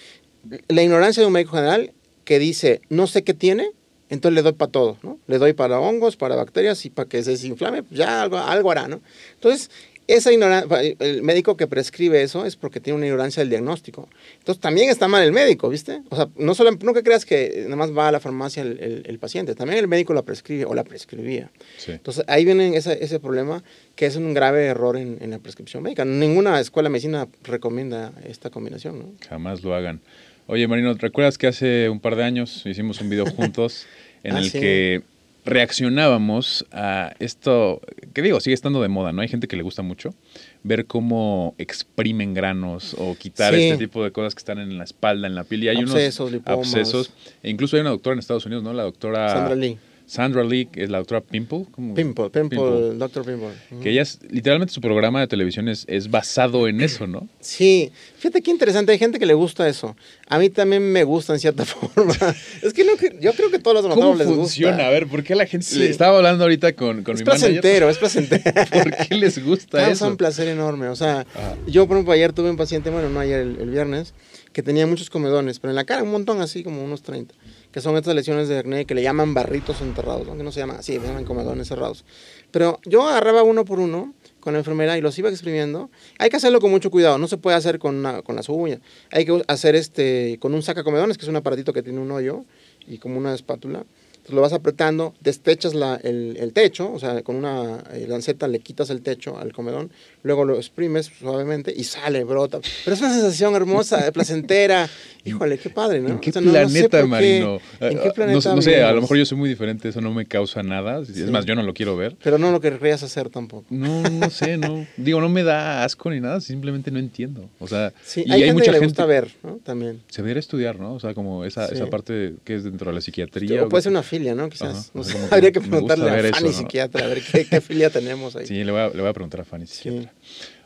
[0.69, 1.93] la ignorancia de un médico general
[2.25, 3.71] que dice, no sé qué tiene,
[4.11, 5.19] entonces le doy para todo, ¿no?
[5.27, 8.71] Le doy para hongos, para bacterias y para que se desinflame, pues ya algo, algo
[8.71, 9.01] hará, ¿no?
[9.35, 9.71] Entonces,
[10.07, 14.09] esa ignorancia, el médico que prescribe eso es porque tiene una ignorancia del diagnóstico.
[14.39, 16.03] Entonces, también está mal el médico, ¿viste?
[16.11, 19.55] O sea, no solo, que creas que nada más va a la farmacia el, paciente,
[19.55, 21.51] también el médico la prescribe o la prescribía.
[21.87, 23.65] Entonces, ahí viene ese, ese problema
[23.97, 26.05] que es un grave error en, en la prescripción médica.
[26.05, 29.13] Ninguna escuela de medicina recomienda esta combinación, ¿no?
[29.27, 30.03] Jamás lo hagan.
[30.47, 33.87] Oye, Marino, ¿recuerdas que hace un par de años hicimos un video juntos
[34.23, 35.03] en ah, el que
[35.45, 37.81] reaccionábamos a esto,
[38.13, 39.23] que digo, sigue estando de moda, ¿no?
[39.23, 40.15] Hay gente que le gusta mucho
[40.63, 45.27] ver cómo exprimen granos o quitar este tipo de cosas que están en la espalda,
[45.27, 45.65] en la piel.
[45.65, 47.13] Y hay abscesos, unos abscesos.
[47.43, 48.73] E incluso hay una doctora en Estados Unidos, ¿no?
[48.73, 49.29] La doctora...
[49.29, 49.79] Sandra Lee.
[50.07, 51.65] Sandra Lee, que es la doctora Pimple.
[51.71, 51.95] ¿cómo?
[51.95, 53.49] Pimple, Pimple, Doctor Pimple.
[53.83, 57.27] Que ella es, literalmente su programa de televisión es, es basado en eso, ¿no?
[57.41, 59.97] Sí, fíjate qué interesante, hay gente que le gusta eso.
[60.29, 62.15] A mí también me gusta en cierta forma.
[62.63, 64.73] es que no, yo creo que todos los ¿Cómo dermatólogos les funciona?
[64.77, 64.87] gusta.
[64.89, 65.65] A ver, ¿por qué la gente...
[65.67, 65.83] Sí.
[65.85, 67.61] Estaba hablando ahorita con, con es mi manager.
[67.61, 68.43] placentero, es placentero.
[68.73, 70.09] ¿Por qué les gusta Causa eso?
[70.09, 70.89] un placer enorme.
[70.89, 71.55] O sea, Ah.
[71.67, 74.13] yo, por ejemplo, ayer tuve un paciente, bueno, no ayer, el, el viernes,
[74.53, 77.35] que tenía muchos comedones, pero en la cara un montón, así como unos 30,
[77.75, 80.75] que son estas lesiones de acné que le llaman barritos enterrados, aunque no se llama
[80.75, 82.05] así, se llaman comedones cerrados.
[82.53, 85.91] Pero yo agarraba uno por uno con la enfermera y los iba exprimiendo.
[86.21, 88.79] Hay que hacerlo con mucho cuidado, no se puede hacer con, una- con las uñas.
[89.11, 92.45] Hay que hacer este con un sacacomedones, que es un aparatito que tiene un hoyo
[92.87, 93.85] y como una espátula.
[94.25, 98.49] Entonces lo vas apretando, destechas la- el, el techo, o sea, con una eh, lanceta
[98.49, 99.91] le quitas el techo al comedón,
[100.23, 102.59] luego lo exprimes suavemente y sale, brota.
[102.87, 104.89] Pero es una sensación hermosa, eh, placentera.
[105.27, 106.09] Híjole, qué padre, ¿no?
[106.09, 107.61] ¿En qué O sea, no- no sé planeta, qué- Marino?
[107.81, 110.01] ¿En qué no planeta sé- no, sé, a lo mejor yo soy muy diferente, eso
[110.01, 111.01] no me causa nada.
[111.03, 112.17] Es más, yo no lo quiero ver.
[112.23, 113.67] Pero no lo querrías hacer tampoco.
[113.71, 114.87] No, no sé, no.
[114.97, 117.49] Digo, no me da asco ni nada, simplemente no entiendo.
[117.59, 118.87] O sea, Sí, y hay, gente mucha que le gente.
[118.87, 119.59] gusta ver, ¿no?
[119.65, 120.01] También.
[120.09, 120.95] Se debería estudiar, ¿no?
[120.95, 121.75] O sea, como esa, Sí.
[121.75, 123.65] esa parte que es dentro de la psiquiatría.
[123.65, 124.49] O puede ser una filia, ¿no?
[124.49, 124.91] Quizás.
[124.95, 126.53] No sé, habría que preguntarle a eso, Fanny ¿no?
[126.55, 128.47] psiquiatra a ver qué, qué filia tenemos ahí.
[128.49, 129.75] Sí, le voy a, le voy a preguntar a Fanny, Sí.
[129.91, 130.13] psiquiatra.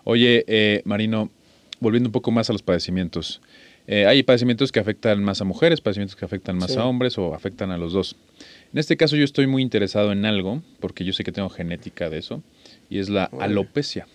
[0.05, 1.31] Oye, eh, Marino,
[1.81, 3.41] volviendo un poco más a los padecimientos.
[3.87, 6.79] Eh, hay padecimientos que afectan más a mujeres, padecimientos que afectan más Sí.
[6.79, 8.17] a hombres o afectan a los dos.
[8.73, 12.11] En este caso yo estoy muy interesado en algo, porque yo sé que tengo genética
[12.11, 12.43] de eso,
[12.91, 14.07] y es la alopecia.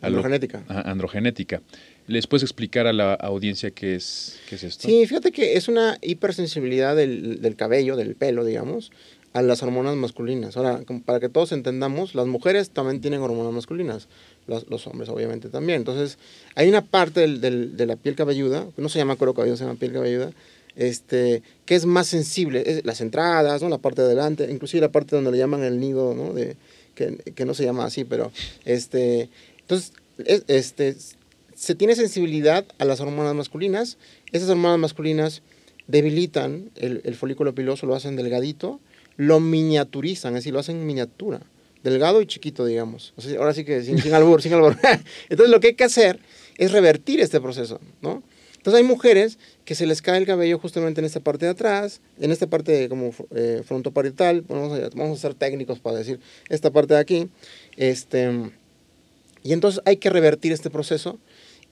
[0.00, 0.64] Alo- Androgenética.
[0.68, 1.60] Androgenética.
[2.10, 4.88] ¿Les puedes explicar a la audiencia qué es, qué es esto?
[4.88, 8.90] Sí, fíjate que es una hipersensibilidad del, del cabello, del pelo, digamos,
[9.32, 10.56] a las hormonas masculinas.
[10.56, 14.08] Ahora, para que todos entendamos, las mujeres también tienen hormonas masculinas,
[14.48, 15.76] los, hombres obviamente también.
[15.78, 16.18] Entonces,
[16.56, 19.64] hay una parte del- del- de la piel cabelluda, no se llama cuero cabelludo, se
[19.64, 20.32] llama piel cabelluda,
[20.74, 23.68] este, que es más sensible, es las entradas, ¿no?
[23.68, 26.32] la parte de adelante, inclusive la parte donde le llaman el nido, ¿no?
[26.32, 26.56] de,
[26.96, 28.32] que, que no se llama así, pero
[28.64, 29.28] este,
[29.60, 29.92] entonces,
[30.26, 30.96] es- este,
[31.60, 33.98] se tiene sensibilidad a las hormonas masculinas.
[34.32, 35.42] Esas hormonas masculinas
[35.88, 38.80] debilitan el, folículo piloso, lo hacen delgadito,
[39.18, 41.42] lo miniaturizan, es decir, lo hacen en miniatura,
[41.84, 43.12] delgado y chiquito, digamos.
[43.38, 44.74] Ahora sí que sin, sin albur, sin albur.
[45.28, 46.18] Entonces lo que hay que hacer
[46.56, 48.22] es revertir este proceso, ¿no?
[48.56, 52.00] Entonces hay mujeres que se les cae el cabello justamente en esta parte de atrás,
[52.18, 56.70] en esta parte como eh, frontoparietal, vamos a, vamos a ser técnicos para decir esta
[56.70, 57.28] parte de aquí,
[57.76, 58.50] este,
[59.42, 61.18] y entonces hay que revertir este proceso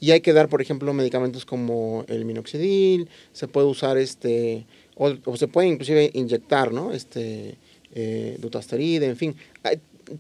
[0.01, 5.37] y hay que dar, por ejemplo, medicamentos como el minoxidil, se puede usar este, o,
[5.37, 6.93] se puede inclusive inyectar, ¿no?
[6.93, 7.57] Este,
[7.95, 9.37] eh, dutasteride, en fin.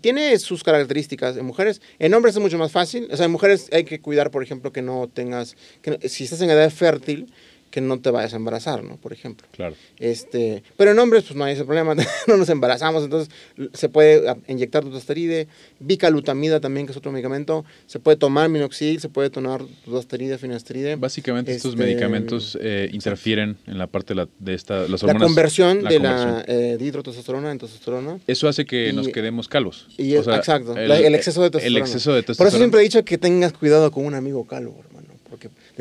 [0.00, 1.80] Tiene sus características en mujeres.
[1.98, 3.08] En hombres es mucho más fácil.
[3.10, 6.42] O sea, en mujeres hay que cuidar, por ejemplo, que no tengas, que si estás
[6.42, 7.32] en edad fértil,
[7.70, 8.96] que no te vayas a embarazar, ¿no?
[8.96, 9.46] Por ejemplo.
[9.52, 9.74] Claro.
[9.98, 11.94] Este, pero en hombres, pues no hay ese problema,
[12.26, 13.33] no nos embarazamos, entonces
[13.74, 15.48] se puede inyectar dutasteride,
[15.81, 20.96] bicalutamida también, que es otro medicamento, se puede tomar minoxidil, se puede tomar dutasteride, finasteride.
[20.96, 25.09] Básicamente estos Este, medicamentos eh, interfieren en la parte de, la- de esta, las La
[25.09, 25.22] hormonas.
[25.28, 26.33] conversión la de conversión.
[26.35, 28.18] la eh, dihidrotestosterona en testosterona.
[28.26, 29.87] Eso hace que Y- nos quedemos calvos.
[29.96, 31.76] Y es- O sea, exacto, la- el, exceso de testosterona.
[31.78, 32.48] El exceso de Por testosterona.
[32.48, 34.97] eso siempre he dicho que tengas cuidado con un amigo calvo, hermano,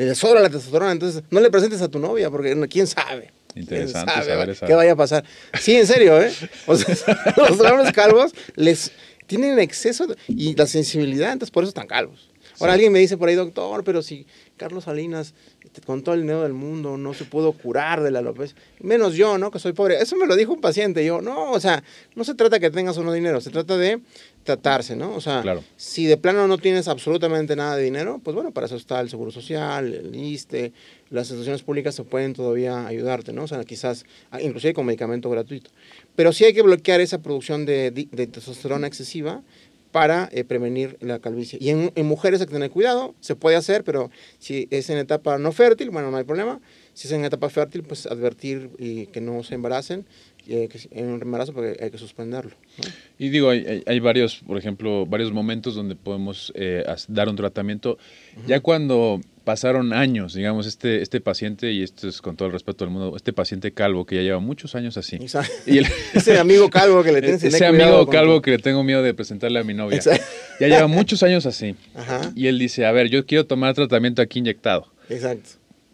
[0.04, 3.32] le sobra la testosterona, entonces no le presentes a tu novia, porque quién sabe.
[3.52, 5.24] ¿Quién Interesante sabe, saber esa- ¿Qué vaya a pasar?
[5.60, 6.32] Sí, en serio, ¿eh?
[6.66, 6.94] O sea,
[7.36, 8.92] los hombres calvos les
[9.26, 12.30] tienen exceso de- y la sensibilidad, entonces por eso están calvos.
[12.60, 14.26] Ahora alguien me dice por ahí, doctor, pero si
[14.58, 15.32] Carlos Salinas,
[15.64, 19.14] este, con todo el dinero del mundo, no se pudo curar de la alopecia, menos
[19.14, 19.50] yo, ¿no?
[19.50, 19.98] Que soy pobre.
[20.02, 21.02] Eso me lo dijo un paciente.
[21.04, 21.82] Yo, no, o sea,
[22.14, 24.00] no se trata que tengas o no dinero, se trata de
[24.44, 25.14] tratarse, ¿no?
[25.14, 25.62] O sea, Claro.
[25.76, 29.08] si de plano no tienes absolutamente nada de dinero, pues bueno, para eso está el
[29.10, 30.72] Seguro Social, el ISSSTE,
[31.10, 33.44] las instituciones públicas se pueden todavía ayudarte, ¿no?
[33.44, 34.04] O sea, quizás,
[34.40, 35.70] inclusive con medicamento gratuito.
[36.16, 39.42] Pero sí hay que bloquear esa producción de, de testosterona excesiva
[39.90, 41.58] para eh, prevenir la calvicie.
[41.60, 44.98] Y en, en mujeres hay que tener cuidado, se puede hacer, pero si es en
[44.98, 46.60] etapa no fértil, bueno, no hay problema.
[46.94, 50.04] Si es en etapa fértil, pues advertir y que no se embaracen, eh,
[50.48, 52.52] en un embarazo porque hay que suspenderlo.
[52.78, 52.84] ¿no?
[53.18, 57.98] Y digo, hay, hay- varios, por ejemplo, varios momentos donde podemos eh, dar un tratamiento.
[58.46, 62.84] Ya cuando pasaron años, digamos, este, este paciente, y esto es con todo el respeto
[62.84, 65.16] del mundo, este paciente calvo que ya lleva muchos años así.
[65.16, 65.52] Exacto.
[65.66, 69.14] Y el- Ese amigo calvo que le ese amigo calvo que le tengo miedo de
[69.14, 69.96] presentarle a mi novia.
[69.96, 70.24] Exacto.
[70.60, 71.74] Ya lleva muchos años así.
[71.94, 74.92] Ajá, Y él dice, a ver, yo quiero tomar tratamiento aquí inyectado.
[75.10, 75.50] exacto.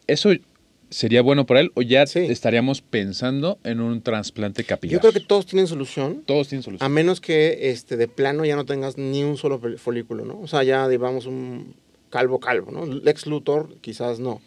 [0.06, 0.30] ¿Eso
[0.94, 2.20] sería bueno para él o ya Sí.
[2.20, 4.94] estaríamos pensando en un trasplante capilar?
[4.94, 6.22] Yo creo que todos tienen solución.
[6.26, 6.92] todos tienen A solución.
[6.92, 10.40] menos que este, de plano ya no tengas ni un solo folículo, ¿no?
[10.40, 11.74] O sea, ya digamos un
[12.10, 12.86] calvo calvo, ¿no?
[12.86, 14.40] Lex Luthor quizás no.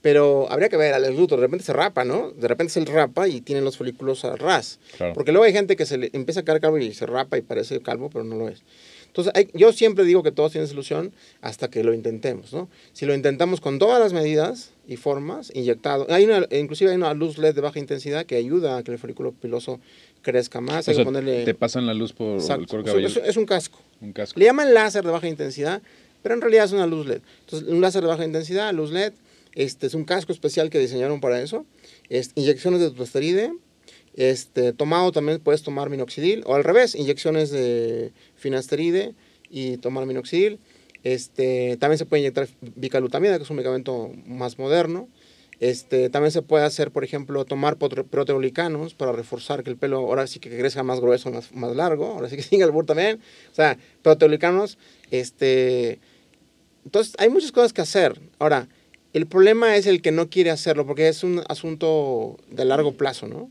[0.00, 2.32] Pero habría que ver al adulto, de repente se rapa, ¿no?
[2.32, 4.80] De repente se rapa y tiene los folículos a ras.
[4.96, 5.12] Claro.
[5.14, 7.42] Porque luego hay gente que se le empieza a caer calvo y se rapa y
[7.42, 8.64] parece calvo, pero no lo es.
[9.12, 12.70] Entonces, hay- yo siempre digo que todo tiene solución hasta que lo intentemos, ¿no?
[12.94, 16.06] Si lo intentamos con todas las medidas y formas, inyectado.
[16.08, 18.98] Hay una, inclusive hay una luz LED de baja intensidad que ayuda a que el
[18.98, 19.80] folículo piloso
[20.22, 20.88] crezca más.
[20.88, 21.44] O hay sea, que ponerle...
[21.44, 22.62] te pasan la luz por Exacto.
[22.62, 23.22] el cuero Es un- cabelludo.
[23.22, 23.80] es, es un casco.
[24.00, 24.40] Un casco.
[24.40, 25.82] Le llaman láser de baja intensidad,
[26.22, 27.20] pero en realidad es una luz LED.
[27.44, 29.12] Entonces, un láser de baja intensidad, luz LED,
[29.54, 31.66] este es un casco especial que diseñaron para eso.
[32.08, 33.52] Es, inyecciones de dutasteride,
[34.14, 39.14] este, tomado también puedes tomar minoxidil, o al revés, inyecciones de finasteride
[39.50, 40.58] y tomar minoxidil.
[41.04, 45.08] Este, también se puede inyectar bicalutamida, que es un medicamento más moderno.
[45.60, 49.98] Este, también se puede hacer, por ejemplo, tomar prote- proteolicanos para reforzar que el pelo
[49.98, 52.06] ahora sí que crezca más grueso, más, más largo.
[52.06, 53.20] Ahora sí que sigue el burro también.
[53.50, 54.78] O sea, proteolicanos,
[55.10, 56.00] este...
[56.84, 58.20] Entonces, hay muchas cosas que hacer.
[58.40, 58.68] Ahora,
[59.12, 63.28] el problema es el que no quiere hacerlo, porque es un asunto de largo plazo,
[63.28, 63.48] ¿no?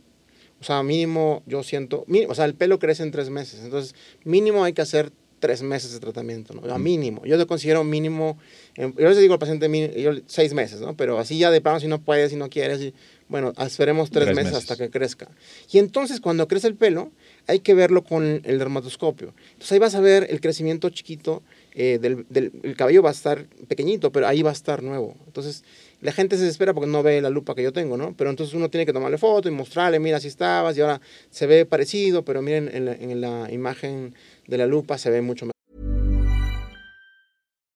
[0.62, 3.96] O sea, mínimo, yo siento, mínimo, o sea, el pelo crece en tres meses, entonces
[4.24, 6.72] mínimo hay que hacer tres meses de tratamiento, ¿no?
[6.72, 7.26] A mínimo.
[7.26, 8.38] Yo lo considero mínimo,
[8.78, 9.68] yo les digo al paciente
[10.00, 10.96] yo, seis meses, ¿no?
[10.96, 12.94] Pero así ya de plano, si no puedes, si no quieres, y,
[13.28, 14.70] bueno, esperemos tres, Tres meses, meses.
[14.70, 15.30] hasta que crezca.
[15.72, 17.10] Y entonces cuando crece el pelo,
[17.48, 19.34] hay que verlo con el dermatoscopio.
[19.54, 21.42] Entonces ahí vas a ver el crecimiento chiquito
[21.74, 25.16] eh, del, del- el cabello va a estar pequeñito, pero ahí va a estar nuevo.
[25.26, 25.64] Entonces
[26.02, 28.16] la gente se desespera porque no ve la lupa que yo tengo, ¿no?
[28.18, 31.46] Pero entonces uno tiene que tomarle foto y mostrarle, mira, así estabas y ahora se
[31.46, 32.86] ve parecido, pero miren, en
[33.22, 34.16] la, en imagen
[34.48, 35.52] de la lupa se ve mucho mejor.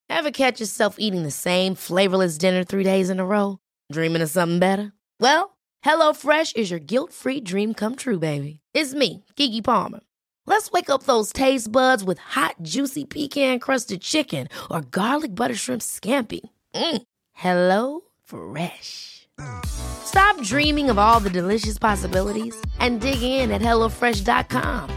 [0.09, 3.59] Ever catch yourself eating the same flavorless dinner three days in a row?
[3.91, 4.93] Dreaming of something better?
[5.19, 8.61] Well, HelloFresh is your guilt free dream come true, baby.
[8.73, 9.99] It's me, Kiki Palmer.
[10.47, 15.55] Let's wake up those taste buds with hot, juicy pecan crusted chicken or garlic butter
[15.55, 16.41] shrimp scampi.
[16.73, 17.01] Mm.
[17.33, 19.27] Hello Fresh.
[19.65, 24.89] Stop dreaming of all the delicious possibilities and dig in at HelloFresh.com.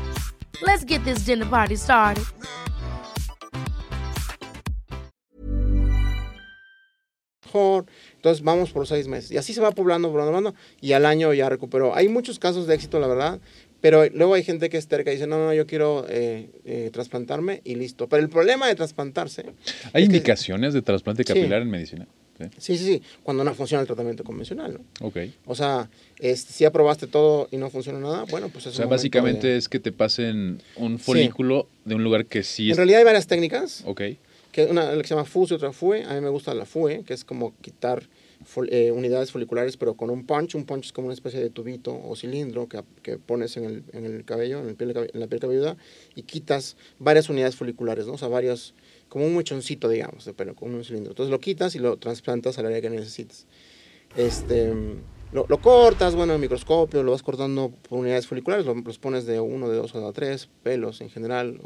[0.63, 2.25] Let's get this dinner party started.
[8.17, 9.31] Entonces vamos por seis meses.
[9.31, 11.95] Y así se va poblando, poblando, poblando, y al año ya recuperó.
[11.95, 13.41] Hay muchos casos de éxito, la verdad,
[13.81, 16.91] pero luego hay gente que es terca y dice, no, no, yo quiero eh, eh,
[16.93, 18.09] trasplantarme y listo.
[18.09, 19.43] Pero el problema de trasplantarse...
[19.93, 21.29] ¿Hay es que- indicaciones de trasplante Sí.
[21.33, 22.07] capilar en medicina?
[22.39, 22.45] Sí.
[22.59, 25.07] Sí, sí, sí, cuando no funciona el tratamiento convencional, ¿no?
[25.07, 25.17] Ok.
[25.47, 28.85] O sea, este, si aprobaste todo y no funciona nada, bueno, pues es O sea,
[28.87, 32.71] un básicamente de- es que te pasen un folículo de un lugar que sí En
[32.73, 32.77] es...
[32.77, 34.03] realidad hay varias técnicas, Ok.
[34.53, 36.05] que una que se llama FUS y otra FUE.
[36.05, 38.05] A mí me gusta la FUE, que es como quitar
[38.55, 40.55] fol- eh, unidades foliculares, pero con un punch.
[40.55, 43.83] Un punch es como una especie de tubito o cilindro que, que pones en el,
[43.93, 45.77] en el cabello, en, el piel, en la piel cabelluda,
[46.15, 48.15] y quitas varias unidades foliculares, ¿no?
[48.15, 48.75] O sea, varios,
[49.09, 51.13] como un mechoncito, digamos, de pelo, con un cilindro.
[51.13, 53.47] Entonces lo quitas y lo trasplantas al área que necesites.
[54.15, 54.73] Este,
[55.33, 59.27] lo, lo cortas, bueno, en microscopio, lo vas cortando por unidades foliculares, lo- los pones
[59.27, 61.59] de uno, de dos a tres, pelos en general,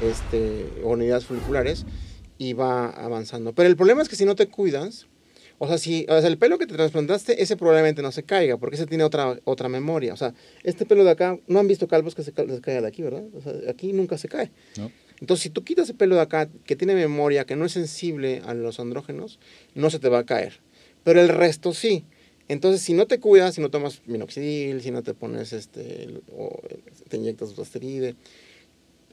[0.00, 1.84] este, unidades foliculares,
[2.38, 3.52] y va avanzando.
[3.52, 5.06] Pero el problema es que si no te cuidas,
[5.58, 8.56] o sea, si o sea, el pelo que te trasplantaste, ese probablemente no se caiga,
[8.56, 10.14] porque ese tiene otra, otra memoria.
[10.14, 10.32] O sea,
[10.64, 13.24] este pelo de acá, no han visto calvos que se, se caiga de aquí, ¿verdad?
[13.34, 14.50] O sea, aquí nunca se cae.
[14.78, 14.90] ¿no?
[15.20, 18.42] Entonces, si tú quitas el pelo de acá, que tiene memoria, que no es sensible
[18.46, 19.38] a los andrógenos,
[19.74, 20.60] no se te va a caer.
[21.04, 22.04] Pero el resto sí.
[22.48, 26.50] Entonces, si no te cuidas, si no tomas minoxidil, si no te pones, este, o
[27.08, 28.16] te inyectas asteride,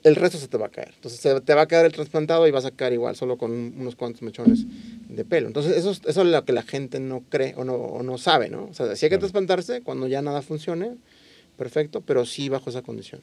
[0.03, 0.91] el resto se te va a caer.
[0.95, 3.51] Entonces, se te va a caer el trasplantado y vas a caer igual, solo con
[3.51, 4.67] unos cuantos mechones
[5.09, 5.47] de pelo.
[5.47, 8.17] Entonces, eso, es- eso es lo que la gente no cree o no, o no
[8.17, 8.65] sabe, ¿no?
[8.65, 10.97] O sea, sí hay que trasplantarse cuando ya nada funcione,
[11.57, 13.21] perfecto, pero sí bajo esa condición.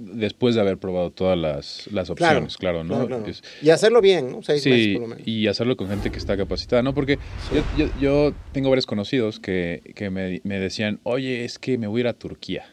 [0.00, 2.90] Después de haber probado todas las, las opciones, claro, ¿no?
[2.94, 3.26] claro, claro.
[3.26, 4.42] Es- Y hacerlo bien, ¿no?
[4.42, 5.26] Seis meses Sí, por lo menos.
[5.26, 6.94] y hacerlo con gente que está capacitada, ¿no?
[6.94, 7.18] Porque
[7.50, 11.88] yo, yo- yo tengo varios conocidos que, que me, me decían, oye, es que me
[11.88, 12.64] voy a ir a Turquía.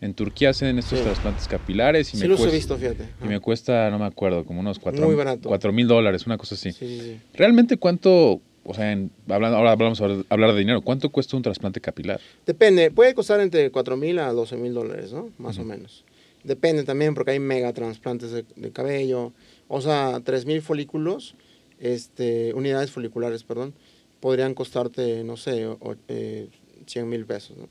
[0.00, 1.04] En Turquía hacen estos Sí.
[1.04, 3.08] trasplantes capilares y Sí me los he cuesta, visto, fíjate.
[3.24, 5.48] y me cuesta, no me acuerdo, como unos cuatro, Muy barato.
[5.48, 6.70] cuatro mil dólares, una cosa así.
[6.70, 7.20] Sí, sí, sí.
[7.34, 11.42] ¿Realmente cuánto, o sea, en- hablando, ahora hablamos a hablar de dinero, cuánto cuesta un
[11.42, 12.20] trasplante capilar?
[12.46, 15.30] Depende, puede costar entre 4 mil a 12 mil dólares, ¿no?
[15.38, 16.04] Más o menos.
[16.48, 19.32] Depende también porque hay mega trasplantes de, de cabello.
[19.68, 21.34] O sea, 3 mil folículos,
[21.78, 23.74] este, unidades foliculares, perdón,
[24.20, 26.48] podrían costarte, no sé, o- eh,
[26.86, 27.68] 100 mil pesos, ¿no?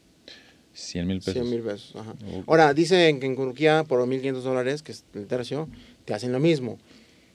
[0.73, 1.33] 100 mil pesos.
[1.33, 2.15] 100 mil pesos, ajá.
[2.45, 5.67] Ahora, dicen que en Turquía por 1.500 dólares, que es el tercio,
[6.05, 6.77] te hacen lo mismo.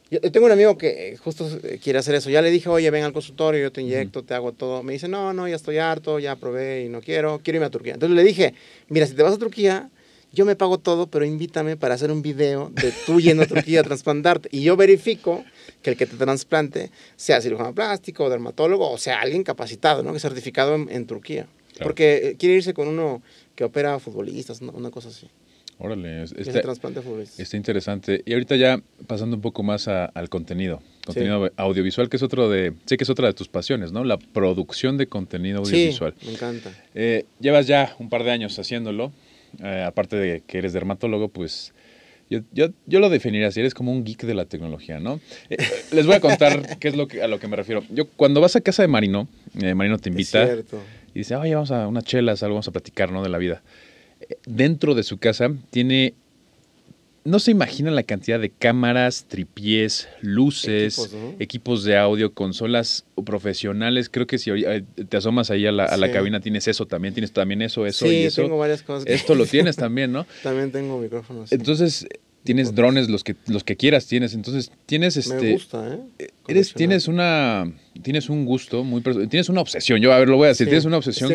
[0.09, 2.29] Yo yo tengo un amigo que eh, justo eh, quiere hacer eso.
[2.29, 4.81] Ya le dije, oye, ven al consultorio, yo te inyecto, te hago todo.
[4.83, 7.69] Me dice, no, no, ya estoy harto, ya probé y no quiero, quiero irme a
[7.71, 7.93] Turquía.
[7.95, 8.53] Entonces le dije,
[8.89, 9.89] mira, si te vas a Turquía,
[10.33, 13.81] yo me pago todo, pero invítame para hacer un video de tú yendo a Turquía
[13.81, 14.49] a trasplantarte.
[14.51, 15.45] Y yo verifico
[15.83, 20.11] que el que te trasplante sea cirujano plástico, dermatólogo, o sea, alguien capacitado, ¿no?
[20.11, 21.47] Que es certificado en, Turquía.
[21.81, 23.21] Porque eh, quiere irse con uno
[23.55, 25.27] que opera futbolistas, una cosa así.
[25.79, 26.61] Órale, está,
[27.37, 28.21] está interesante.
[28.25, 32.73] Y ahorita ya pasando un poco más al contenido, contenido audiovisual, que es otro de,
[32.85, 34.03] sé que es otra de tus pasiones, ¿no?
[34.03, 36.13] La producción de contenido audiovisual.
[36.19, 36.71] Sí, me encanta.
[36.93, 39.11] Eh, llevas ya un par de años haciéndolo,
[39.59, 41.73] eh, aparte de que eres dermatólogo, pues
[42.29, 45.19] yo, yo, yo, lo definiría así, eres como un geek de la tecnología, ¿no?
[45.49, 45.57] Eh,
[45.91, 47.83] les voy a contar qué es lo que, a lo que me refiero.
[47.89, 49.27] Yo, cuando vas a casa de Marino,
[49.75, 50.55] Marino te invita
[51.13, 53.21] y dice, oye, vamos a unas chelas, algo vamos a platicar, ¿no?
[53.21, 53.61] De la vida
[54.45, 56.13] dentro de su casa tiene
[57.25, 64.09] no se imagina la cantidad de cámaras, tripiés, luces, equipos, de audio, consolas profesionales.
[64.09, 67.61] Creo que si eh, te asomas ahí a la, cabina tienes eso también, tienes también
[67.61, 68.41] eso, eso y eso.
[68.41, 69.07] tengo varias cosas.
[69.07, 70.25] Esto lo tienes también, ¿no?
[70.43, 71.51] también tengo micrófonos.
[71.51, 72.07] Entonces,
[72.43, 75.99] tienes drones los que los que quieras tienes entonces tienes este me gusta ¿eh?
[76.19, 77.71] eh eres tienes una
[78.01, 80.83] tienes un gusto muy tienes una obsesión yo a ver lo voy a decir tienes
[80.83, 81.31] una obsesión,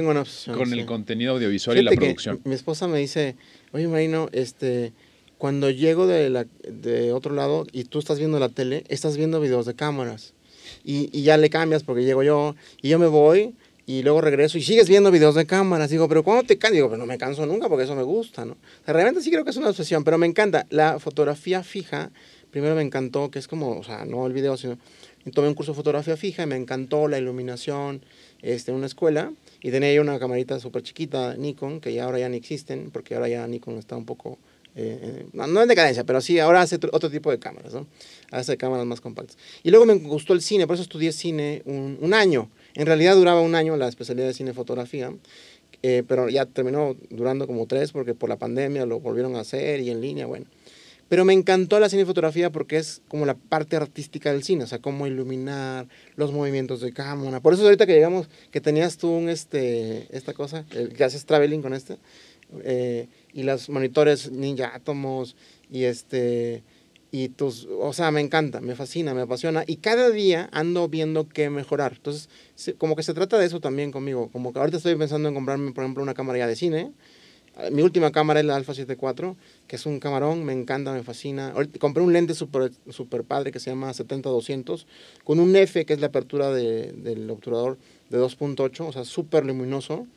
[0.55, 3.37] con el contenido audiovisual y la producción mi esposa me dice
[3.73, 4.93] oye Marino este
[5.39, 9.41] cuando llego de la de otro lado y tú estás viendo la tele estás viendo
[9.41, 10.35] videos de cámaras
[10.85, 13.55] y, y ya le cambias porque llego yo y yo me voy
[13.89, 15.89] y luego regreso y sigues viendo videos de cámaras.
[15.89, 16.75] Digo, pero ¿cuándo te cansas?
[16.75, 18.59] Digo, pero no me canso nunca porque eso me gusta, ¿no?
[18.87, 20.67] realmente sí creo que es una obsesión, pero me encanta.
[20.69, 22.11] La fotografía fija,
[22.51, 24.77] primero me encantó, que es como, o sea, no el video, sino...
[25.33, 28.03] Tomé un curso de fotografía fija y me encantó la iluminación
[28.43, 29.33] este, en una escuela.
[29.63, 33.15] Y tenía ahí una camarita súper chiquita, Nikon, que ya ahora ya ni existen, porque
[33.15, 34.39] ahora ya Nikon está un poco
[34.77, 37.87] eh, eh, no, en decadencia, pero sí, ahora hace otro tipo de cámaras, ¿no?
[38.31, 39.37] Hace cámaras más compactas.
[39.63, 42.51] Y luego me gustó el cine, por eso estudié cine un, un año.
[42.75, 45.13] En realidad duraba un año la especialidad de cine fotografía,
[45.83, 49.81] eh, pero ya terminó durando como tres porque por la pandemia lo volvieron a hacer
[49.81, 50.47] y en línea, bueno.
[51.09, 54.79] Pero me encantó la cinefotografía porque es como la parte artística del cine, o sea,
[54.79, 57.41] cómo iluminar, los movimientos de cámara.
[57.41, 61.25] Por eso ahorita que llegamos, que tenías tú un, este, esta cosa, el, que haces
[61.25, 61.97] traveling con este,
[62.63, 63.09] eh,
[63.39, 65.37] y los monitores Ninja Atomos,
[65.71, 66.65] y este,
[67.13, 71.29] y tus, o sea, me encanta, me fascina, me apasiona y cada día ando viendo
[71.29, 71.93] qué mejorar.
[71.95, 72.29] Entonces,
[72.79, 75.71] como que se trata de eso también conmigo, como que ahorita estoy pensando en comprarme,
[75.71, 76.91] por ejemplo, una cámara ya de cine.
[77.55, 79.37] Ah, mi última cámara es la Alpha 74,
[79.69, 81.51] que es un camarón, me encanta, me fascina.
[81.51, 84.85] Ahorita compré un lente super, super padre que se llama 70-200,
[85.23, 87.79] con un F, que es la apertura de, del obturador
[88.11, 90.09] de 2.8, o sea, súper luminoso.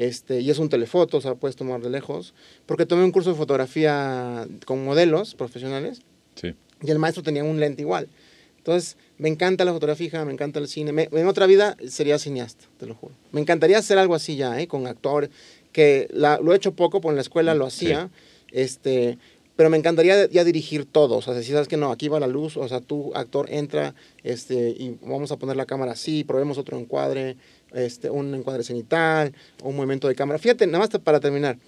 [0.00, 2.32] Este, y es un telefoto, o sea, puedes tomar de lejos.
[2.64, 6.00] Porque tomé un curso de fotografía con modelos profesionales
[6.42, 8.08] y el maestro tenía un lente igual.
[8.56, 11.08] Entonces, me encanta la fotografía fija, me encanta el cine.
[11.12, 13.12] en otra vida sería cineasta, te lo juro.
[13.32, 14.66] Me encantaría hacer algo así ya, ¿eh?
[14.66, 15.28] con actores,
[15.70, 18.08] que lo he hecho poco, por en la escuela lo hacía,
[18.52, 19.18] este,
[19.60, 21.18] pero me encantaría ya dirigir todo.
[21.18, 23.94] O sea, si sabes que no, aquí va la luz, o sea, tú, actor, entra
[24.22, 27.36] este, y vamos a poner la cámara así, probemos otro encuadre,
[27.74, 30.38] este, un encuadre cenital, un movimiento de cámara.
[30.38, 31.58] Fíjate, nada más para terminar,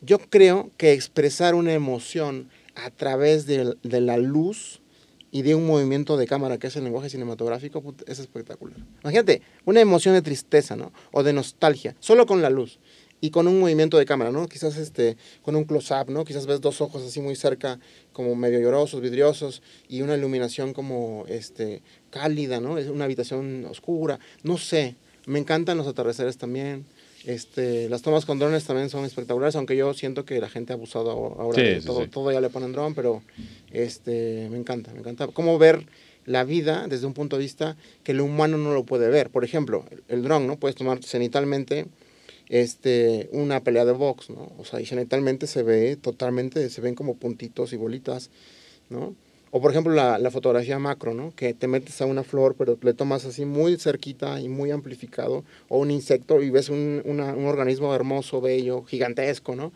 [0.00, 4.80] yo creo que expresar una emoción a través de, la luz
[5.30, 8.78] y de un movimiento de cámara, que es el lenguaje cinematográfico, es espectacular.
[9.02, 10.90] Imagínate, una emoción de tristeza, ¿no?
[11.10, 12.78] O de nostalgia, solo con la luz
[13.22, 14.48] y con un movimiento de cámara, ¿no?
[14.48, 16.24] Quizás este, con un close-up, ¿no?
[16.24, 17.78] Quizás ves dos ojos así muy cerca,
[18.12, 22.78] como medio llorosos, vidriosos, y una iluminación como este, cálida, ¿no?
[22.78, 24.96] Es una habitación oscura, no sé.
[25.26, 26.84] Me encantan los atardeceres también.
[27.24, 30.76] Este, las tomas con drones también son espectaculares, aunque yo siento que la gente ha
[30.76, 31.62] abusado ahora.
[31.86, 33.22] todo, todo ya le ponen dron, pero
[33.70, 35.28] este, me encanta, me encanta.
[35.28, 35.86] Cómo ver
[36.26, 39.30] la vida desde un punto de vista que el humano no lo puede ver.
[39.30, 40.56] Por ejemplo, el, dron, ¿no?
[40.56, 41.86] Puedes tomar cenitalmente
[42.52, 44.52] este, una pelea de box, ¿no?
[44.58, 48.28] O sea, y cenitalmente se ve totalmente, se ven como puntitos y bolitas,
[48.90, 49.16] ¿no?
[49.50, 51.32] O por ejemplo la, la, fotografía macro, ¿no?
[51.34, 55.44] Que te metes a una flor, pero le tomas así muy cerquita y muy amplificado,
[55.70, 59.72] o un insecto y ves un, un organismo hermoso, bello, gigantesco, ¿no?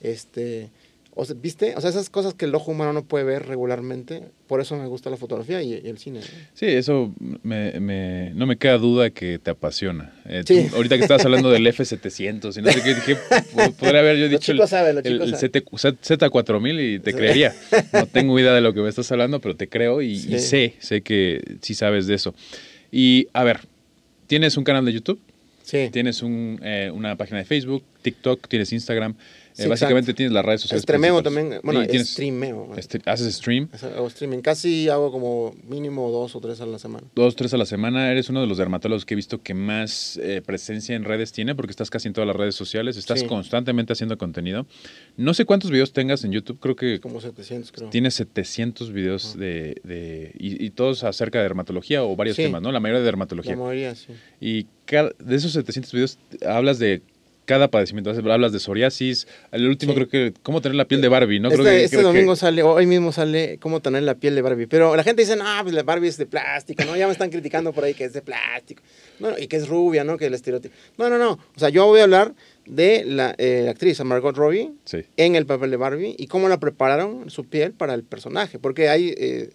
[0.00, 0.70] Este,
[1.18, 1.72] o ¿Viste?
[1.76, 4.86] O sea, esas cosas que el ojo humano no puede ver regularmente, por eso me
[4.86, 6.20] gusta la fotografía y, el cine.
[6.52, 7.10] Sí, eso
[7.42, 10.12] me, me, no me queda duda que te apasiona.
[10.26, 13.16] Eh, ahorita que estabas hablando del F700 y no sé qué, dije,
[13.78, 17.54] podría haber yo dicho el, saben, el, el Z4000 y te creería.
[17.94, 20.74] No tengo idea de lo que me estás hablando, pero te creo y, y sé,
[20.80, 22.34] sé que sí sabes de eso.
[22.92, 23.60] Y a ver,
[24.26, 25.18] ¿tienes un canal de YouTube?
[25.62, 25.88] Sí.
[25.90, 29.16] Tienes un, eh, una página de Facebook, TikTok, tienes Instagram.
[29.58, 30.16] Eh, Sí, básicamente exacto.
[30.18, 30.82] tienes las redes sociales.
[30.82, 32.70] Streameo también, bueno, Y tienes- streameo.
[33.06, 33.68] haces stream.
[33.96, 34.40] Hago streaming.
[34.40, 37.06] Casi hago como mínimo dos o tres a la semana.
[37.14, 38.10] Dos, tres a la semana.
[38.12, 41.54] Eres uno de los dermatólogos que he visto que más eh, presencia en redes tiene
[41.54, 42.96] porque estás casi en todas las redes sociales.
[42.98, 43.26] Estás Sí.
[43.26, 44.66] constantemente haciendo contenido.
[45.16, 46.58] No sé cuántos videos tengas en YouTube.
[46.60, 47.88] Creo que Como 700 creo.
[47.88, 52.42] tienes 700 videos de, de- y, y todos acerca de dermatología o varios Sí.
[52.42, 52.72] temas, ¿no?
[52.72, 53.52] La mayoría de dermatología.
[53.52, 54.08] La mayoría, sí.
[54.40, 57.00] Y cada- de esos 700 videos hablas de
[57.46, 58.10] cada padecimiento.
[58.10, 59.26] Hablas de psoriasis.
[59.52, 59.96] El último Sí.
[59.96, 61.48] creo que cómo tener la piel de Barbie, ¿no?
[61.48, 64.34] este creo que, este creo que- domingo sale, hoy mismo sale cómo tener la piel
[64.34, 64.66] de Barbie.
[64.66, 66.96] Pero la gente dice, no, pues la Barbie es de plástico, ¿no?
[66.96, 68.82] Ya me están criticando por ahí que es de plástico.
[69.20, 70.18] No, no, y que es rubia, ¿no?
[70.18, 70.74] Que el estereotipo.
[70.98, 71.32] No, no, no.
[71.32, 72.34] O sea, yo voy a hablar
[72.66, 75.04] de la eh, actriz Margot Robbie Sí.
[75.16, 78.58] en el papel de Barbie y cómo la prepararon su piel para el personaje.
[78.58, 79.50] Porque hay, eh,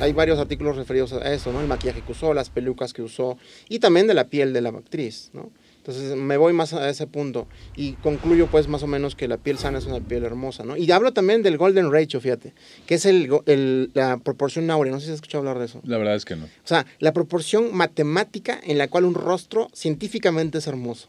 [0.00, 1.60] hay varios artículos referidos a eso, ¿no?
[1.60, 3.36] El maquillaje que usó, las pelucas que usó
[3.68, 5.50] y también de la piel de la actriz, ¿no?
[5.86, 9.36] Entonces me voy más a ese punto y concluyo pues más o menos que la
[9.36, 10.76] piel sana es una piel hermosa, ¿no?
[10.76, 12.54] Y hablo también del Golden Ratio, fíjate,
[12.86, 15.80] que es el, la proporción áurea, no sé si has escuchado hablar de eso.
[15.84, 16.46] La verdad es que no.
[16.46, 21.08] O sea, la proporción matemática en la cual un rostro científicamente es hermoso.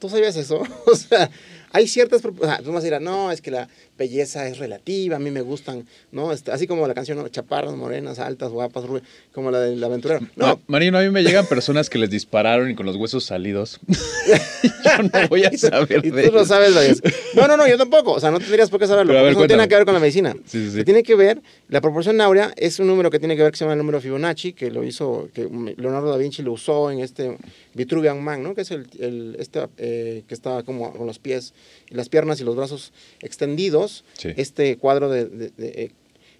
[0.00, 0.64] ¿Tú sabías eso?
[0.86, 1.30] o sea,
[1.70, 2.24] hay ciertas...
[2.24, 3.68] O sea, tú vas a decir, no, es que la
[3.98, 6.32] belleza es relativa, a mí me gustan, ¿no?
[6.32, 7.26] Este, así como la canción, ¿no?
[7.28, 10.20] chaparras, morenas, altas, guapas, rubias, como la del aventurero.
[10.36, 13.24] No, Ma- Marino, a mí me llegan personas que les dispararon y con los huesos
[13.24, 13.80] salidos.
[14.26, 16.48] yo no voy a saber y de tú no ellos.
[16.48, 17.02] sabes.
[17.34, 18.12] No, no, no, yo tampoco.
[18.12, 19.12] O sea, no tendrías por qué saberlo.
[19.12, 20.34] Ver, eso no tiene nada que ver con la medicina.
[20.46, 20.76] Sí, sí, sí.
[20.78, 23.58] Que Tiene que ver, la proporción áurea es un número que tiene que ver que
[23.58, 27.00] se llama el número Fibonacci, que lo hizo, que Leonardo da Vinci lo usó en
[27.00, 27.36] este
[27.74, 28.54] Vitruvian Man, ¿no?
[28.54, 31.52] Que es el, el- este eh, que estaba como con los pies,
[31.90, 33.85] las piernas y los brazos extendidos.
[34.14, 34.30] Sí.
[34.36, 35.90] Este cuadro de, de- de, eh,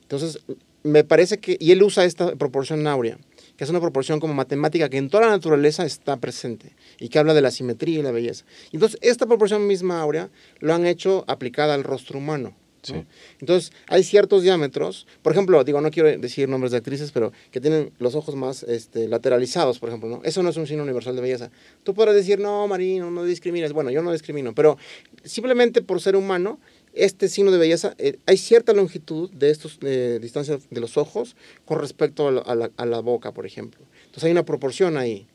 [0.03, 0.39] entonces,
[0.83, 3.19] me parece que, y él usa esta proporción áurea,
[3.57, 7.19] que es una proporción como matemática que en toda la naturaleza está presente y que
[7.19, 8.45] habla de la simetría y la belleza.
[8.73, 10.31] Entonces, esta proporción misma áurea
[10.61, 12.55] lo han hecho aplicada al rostro humano.
[12.89, 13.01] ¿no?
[13.01, 13.05] Sí.
[13.41, 17.61] Entonces, hay ciertos diámetros, por ejemplo, digo, no quiero decir nombres de actrices, pero que
[17.61, 20.21] tienen los ojos más este, lateralizados, por ejemplo, ¿no?
[20.23, 21.51] Eso no es un signo universal de belleza.
[21.83, 23.73] Tú podrás decir, no, Marino, no discrimines.
[23.73, 24.79] Bueno, yo no discrimino, pero
[25.25, 26.61] simplemente por ser humano,
[26.97, 31.37] este signo de belleza, eh, hay cierta longitud de estos eh, distancias de los ojos
[31.65, 33.81] con respecto a la, boca, por ejemplo.
[34.07, 35.27] Entonces, hay una proporción ahí.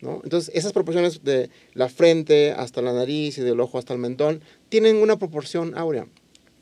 [0.00, 0.20] ¿no?
[0.24, 4.40] Entonces, esas proporciones de la frente hasta la nariz y del ojo hasta el mentón
[4.68, 6.06] tienen una proporción áurea.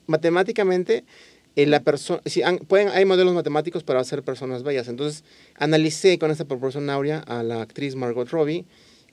[0.07, 1.05] Matemáticamente,
[1.55, 4.89] eh, la pueden, hay modelos matemáticos para hacer personas bellas.
[4.89, 5.25] Entonces,
[5.57, 8.65] analicé con esta proporción áurea a la actriz Margot Robbie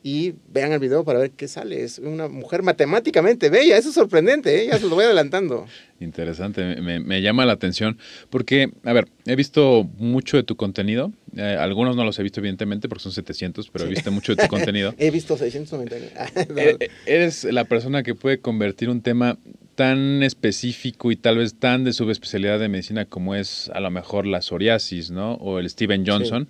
[0.08, 1.82] y vean el video para ver qué sale.
[1.84, 3.76] Es una mujer matemáticamente bella.
[3.76, 4.68] Eso es sorprendente, ¿eh?
[4.68, 5.66] ya se lo voy adelantando.
[6.00, 7.98] Interesante, me- me, llama la atención
[8.30, 12.40] porque, a ver, he visto mucho de tu contenido, eh, algunos no los he visto
[12.40, 14.94] evidentemente porque son 700, pero he visto mucho de tu contenido.
[15.00, 16.12] He visto 699.
[16.56, 19.40] E- e- Eres la persona que puede convertir un tema
[19.74, 24.28] tan específico y tal vez tan de subespecialidad de medicina como es a lo mejor
[24.28, 25.34] la psoriasis, ¿no?
[25.36, 26.48] O el Steven Johnson,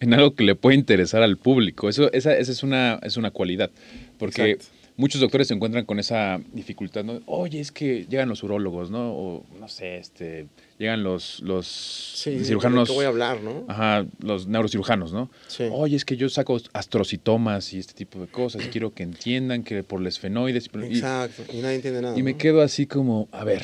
[0.00, 1.88] en algo que le puede interesar al público.
[1.88, 3.70] Eso, esa, esa es, una, es una cualidad,
[4.18, 4.74] porque Exacto.
[4.96, 7.20] muchos doctores se encuentran con esa dificultad, ¿no?
[7.26, 9.12] Oye, es que llegan los urólogos, ¿no?
[9.12, 10.46] O no sé, este,
[10.78, 12.88] llegan los, los Sí, cirujanos.
[12.88, 13.64] ¿de qué voy a hablar, no?
[13.68, 15.30] Ajá, los neurocirujanos, ¿no?
[15.48, 15.64] Sí.
[15.70, 19.62] Oye, es que yo saco astrocitomas y este tipo de cosas y quiero que entiendan
[19.62, 21.44] que por los esfenoides y por- y, Exacto.
[21.52, 22.18] Y nadie entiende nada.
[22.18, 23.62] y me quedo así como, a ver,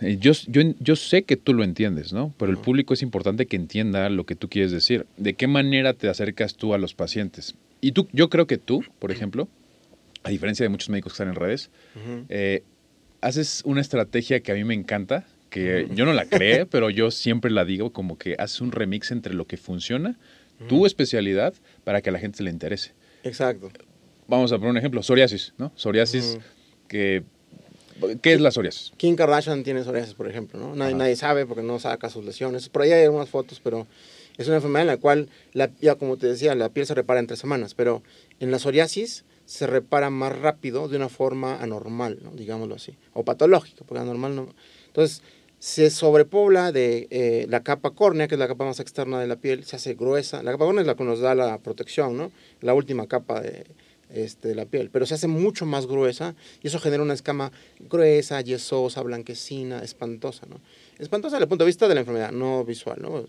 [0.00, 2.34] yo, yo, yo sé que tú lo entiendes, ¿no?
[2.38, 5.06] Pero el público es importante que entienda lo que tú quieres decir.
[5.16, 7.54] ¿De qué manera te acercas tú a los pacientes?
[7.80, 9.48] Y tú, yo creo que tú, por ejemplo,
[10.22, 11.70] a diferencia de muchos médicos que están en redes,
[12.28, 12.62] eh,
[13.20, 17.10] haces una estrategia que a mí me encanta, que yo no la creé, pero yo
[17.10, 20.18] siempre la digo como que haces un remix entre lo que funciona,
[20.68, 22.92] tu especialidad, para que a la gente se le interese.
[23.22, 23.70] Exacto.
[24.26, 25.72] Vamos a poner un ejemplo, psoriasis, ¿no?
[25.76, 26.38] Psoriasis,
[26.88, 27.22] que...
[28.22, 28.92] ¿Qué es la psoriasis?
[28.96, 30.74] Kim Kardashian tiene psoriasis, por ejemplo, ¿no?
[30.74, 32.68] Nadie, sabe porque no saca sus lesiones.
[32.68, 33.86] Por ahí hay algunas fotos, pero
[34.36, 37.20] es una enfermedad en la cual, la, ya como te decía, la piel se repara
[37.20, 38.02] en tres semanas, pero
[38.40, 42.32] en la psoriasis se repara más rápido de una forma anormal, ¿no?
[42.32, 44.48] digámoslo así, o patológica, porque anormal no.
[44.88, 45.22] Entonces,
[45.58, 49.36] se sobrepobla de eh, la capa córnea, que es la capa más externa de la
[49.36, 50.42] piel, se hace gruesa.
[50.42, 52.30] La capa córnea es la que nos da la protección, ¿no?
[52.60, 53.64] La última capa de,
[54.10, 57.52] este, de la piel, pero se hace mucho más gruesa y eso genera una escama
[57.80, 60.60] gruesa, yesosa, blanquecina, espantosa, ¿no?
[60.98, 63.24] Espantosa desde el punto de vista de la enfermedad, no visual, ¿no?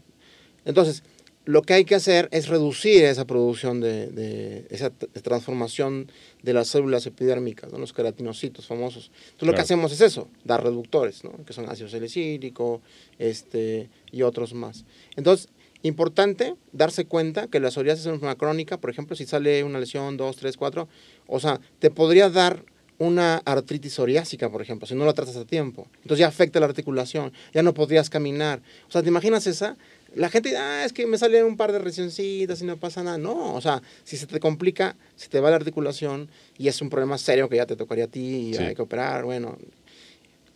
[0.65, 1.03] Entonces,
[1.47, 6.11] lo que hay que hacer es reducir esa producción de, de esa transformación
[6.43, 7.79] de las células epidérmicas, ¿no?
[7.79, 9.11] los queratinocitos famosos.
[9.31, 11.31] Entonces, lo que hacemos es eso, dar reductores, ¿no?
[11.45, 12.81] que son ácido salicílico
[13.17, 14.83] este, y otros más.
[15.15, 15.47] Entonces,
[15.87, 20.17] importante darse cuenta que la psoriasis es una crónica, por ejemplo, si sale una lesión,
[20.17, 20.87] dos, tres, cuatro,
[21.27, 22.63] o sea, te podría dar
[22.99, 25.87] una artritis psoriásica, por ejemplo, si no la tratas a tiempo.
[25.97, 28.61] Entonces ya afecta la articulación, ya no podrías caminar.
[28.87, 29.77] O sea, ¿te imaginas esa?
[30.15, 33.03] La gente dice, ah, es que me salen un par de resioncitas y no pasa
[33.03, 33.19] nada.
[33.19, 36.27] No, o sea, si se te complica, se te va la articulación
[36.57, 38.63] y es un problema serio que ya te tocaría a ti y Sí.
[38.63, 39.57] hay que operar, bueno.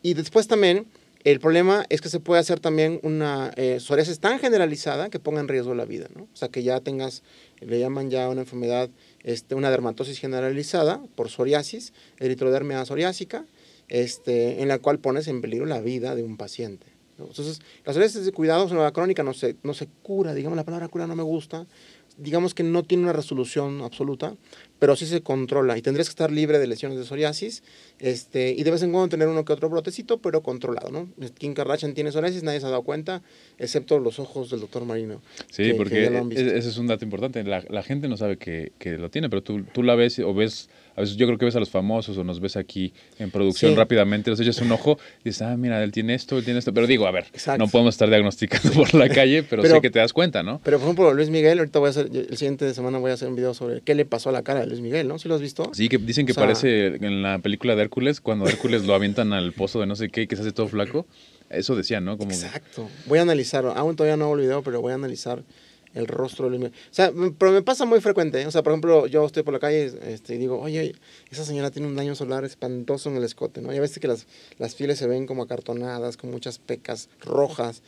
[0.02, 0.88] Y después también,
[1.24, 5.40] el problema es que se puede hacer también una eh, psoriasis tan generalizada que ponga
[5.40, 6.24] en riesgo la vida, ¿no?
[6.24, 7.24] O sea, que ya tengas,
[7.60, 8.90] le llaman ya una enfermedad,
[9.24, 13.46] este, una dermatosis generalizada por psoriasis, eritrodermia psoriásica,
[13.88, 16.88] este, en la cual pones en peligro la vida de un paciente.
[17.20, 20.88] Entonces, la psoriasis de cuidado, la crónica no se, no se cura, digamos, la palabra
[20.88, 21.68] cura no me gusta,
[22.18, 24.36] digamos que no tiene una resolución absoluta,
[24.82, 27.62] pero sí se controla y tendrías que estar libre de lesiones de psoriasis
[28.00, 31.08] este, y de vez en cuando tener uno que otro brotecito, pero controlado, ¿no?
[31.38, 33.22] Kim Kardashian tiene psoriasis, nadie se ha dado cuenta,
[33.60, 35.22] excepto los ojos del doctor Marino.
[35.52, 36.44] Sí, que- que porque ya lo han visto.
[36.44, 37.44] e- ese es un dato importante.
[37.44, 40.34] La, la gente no sabe que, que lo tiene, pero tú, tú la ves o
[40.34, 43.32] ves, a veces yo creo que ves a los famosos o nos ves aquí en
[43.32, 43.78] producción Sí.
[43.78, 46.74] rápidamente, los echas un ojo y dices, ah, mira, él tiene esto, él tiene esto.
[46.74, 47.64] Pero digo, a ver, Exacto.
[47.64, 50.60] no podemos estar diagnosticando por la calle, pero, Pero- sé que te das cuenta, ¿no?
[50.64, 53.28] Pero por ejemplo, Luis Miguel, ahorita voy a hacer, el siguiente semana voy a hacer
[53.28, 55.18] un video sobre qué le pasó a la cara de Luis Miguel, ¿no?
[55.20, 55.72] ¿Sí lo has visto?
[55.74, 58.94] Sí, que dicen que O sea- parece en la película de Hércules, cuando Hércules lo
[58.94, 61.06] avientan al pozo de no sé qué, y que se hace todo flaco.
[61.50, 62.18] Eso decían, ¿no?
[62.18, 62.90] Como Exacto.
[63.08, 65.44] Voy a analizar, aún todavía no hago el video, pero voy a analizar
[65.94, 66.78] el rostro de Luis Miguel.
[66.90, 68.42] O sea, pero me pasa muy frecuente.
[68.42, 68.48] ¿eh?
[68.48, 70.96] O sea, por ejemplo, yo estoy por la calle este, y digo, oye,
[71.32, 73.74] esa señora tiene un daño solar espantoso en el escote, ¿no?
[73.74, 74.26] Ya ves que las,
[74.58, 77.82] las pieles se ven como acartonadas, con muchas pecas rojas.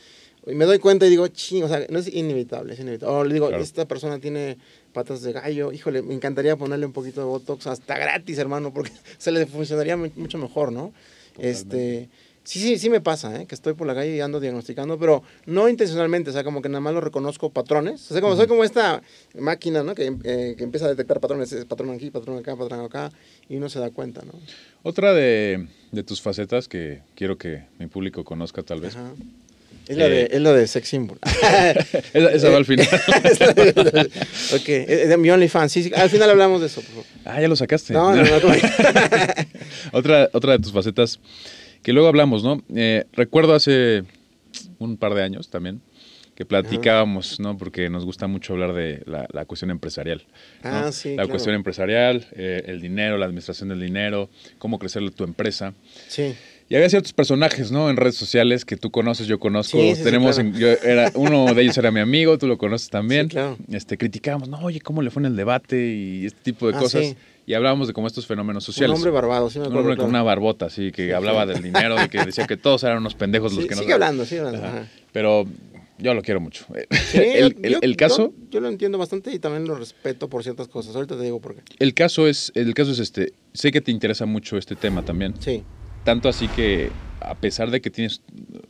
[0.46, 3.16] Y me doy cuenta y digo, ching, o sea, no es inevitable, es inevitable.
[3.16, 3.64] O le digo, Claro.
[3.64, 4.58] esta persona tiene
[4.92, 8.92] patas de gallo, híjole, me encantaría ponerle un poquito de Botox, hasta gratis, hermano, porque
[9.18, 10.94] se le funcionaría mu- mucho mejor, ¿no?
[11.40, 12.10] Este,
[12.44, 13.46] sí, sí, sí me pasa, ¿eh?
[13.46, 16.70] que estoy por la calle y ando diagnosticando, pero no intencionalmente, o sea, como que
[16.70, 18.10] nada más lo reconozco patrones.
[18.10, 19.02] O sea, como soy como esta
[19.40, 19.96] máquina, ¿no?
[19.96, 23.12] Que, eh, que empieza a detectar patrones, es patrón aquí, patrón acá, patrón acá,
[23.50, 24.34] y uno se da cuenta, ¿no?
[24.84, 28.96] Otra de, de tus facetas que quiero que mi público conozca tal vez.
[28.96, 29.12] Ajá.
[29.86, 30.28] Es la, de, Eh.
[30.32, 31.20] es la de sex symbol.
[32.14, 32.88] Esa, esa va al final.
[34.56, 35.72] Ok, es de mi OnlyFans.
[35.74, 37.06] Sí, sí, al final hablamos de eso, por favor.
[37.26, 37.92] ah, ya lo sacaste.
[37.94, 38.54] No, no, no, no.
[39.92, 41.20] otra, otra de tus facetas
[41.84, 42.64] que luego hablamos, ¿no?
[42.76, 44.04] Eh, recuerdo hace
[44.80, 45.82] un par de años también
[46.36, 47.58] que platicábamos, ¿no?
[47.60, 50.24] Porque nos gusta mucho hablar de la, la cuestión empresarial.
[50.64, 50.70] ¿no?
[50.72, 51.30] Ah, sí, La claro.
[51.30, 55.76] cuestión empresarial, eh, el dinero, la administración del dinero, cómo crecer tu empresa.
[56.08, 56.34] Sí.
[56.70, 57.88] Y había ciertos personajes, ¿no?
[57.92, 59.78] En redes sociales que tú conoces, yo conozco.
[59.78, 60.58] Sí, sí, sí, Tenemos, claro.
[60.58, 63.28] yo era, uno de ellos era mi amigo, tú lo conoces también.
[63.28, 63.56] Claro.
[63.72, 65.86] Este, criticábamos, no, oye, ¿cómo le fue en el debate?
[65.86, 67.16] Y este tipo de Ah, cosas.
[67.46, 67.52] Sí.
[67.52, 68.96] Y hablábamos de como estos fenómenos Un sociales.
[68.96, 69.90] hombre barbado, sí me Un acuerdo.
[69.90, 72.98] hombre con una barbota, así, que hablaba del dinero, de que decía que todos eran
[73.00, 74.66] unos pendejos los Sí, que no sigue hablando, sigue hablando.
[74.68, 74.78] Ajá.
[74.80, 74.88] ajá.
[75.12, 75.46] Pero
[76.00, 76.66] yo lo quiero mucho.
[77.12, 79.76] Sí, el, yo- el- yo- el caso, Yo, yo lo entiendo bastante y también lo
[79.76, 80.96] respeto por ciertas cosas.
[80.96, 81.62] Ahorita te digo por qué.
[81.80, 83.34] el caso es, el caso es este.
[83.54, 85.34] Sé que te interesa mucho este tema también.
[85.40, 85.64] Sí.
[86.04, 86.90] Tanto así que,
[87.26, 88.22] a pesar de que tienes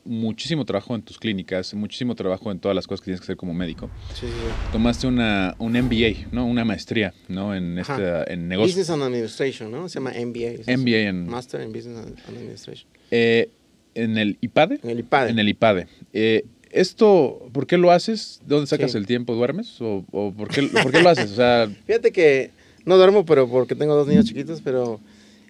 [0.05, 3.37] muchísimo trabajo en tus clínicas, muchísimo trabajo en todas las cosas que tienes que hacer
[3.37, 3.89] como médico,
[4.19, 4.27] Sí,
[4.71, 6.45] tomaste una, un MBA, ¿no?
[6.45, 7.55] Una maestría, ¿no?
[7.55, 8.71] En, esta, en negocios.
[8.77, 9.89] Business and Administration, ¿no?
[9.89, 10.75] Se llama MBA.
[10.77, 12.87] MBA en, Master in Business and Administration.
[13.11, 13.49] eh,
[13.95, 14.79] en el IPADE.
[14.83, 15.29] En el IPADE.
[15.29, 15.87] En el IPADE.
[16.13, 18.39] Eh, ¿Esto, por qué lo haces?
[18.45, 18.97] ¿De dónde sacas Sí.
[18.97, 19.35] el tiempo?
[19.35, 19.79] ¿Duermes?
[19.79, 21.31] ¿O, o por, qué, por qué lo haces?
[21.31, 22.49] O sea, Fíjate que
[22.85, 24.99] no duermo, pero porque tengo dos niños chiquitos, pero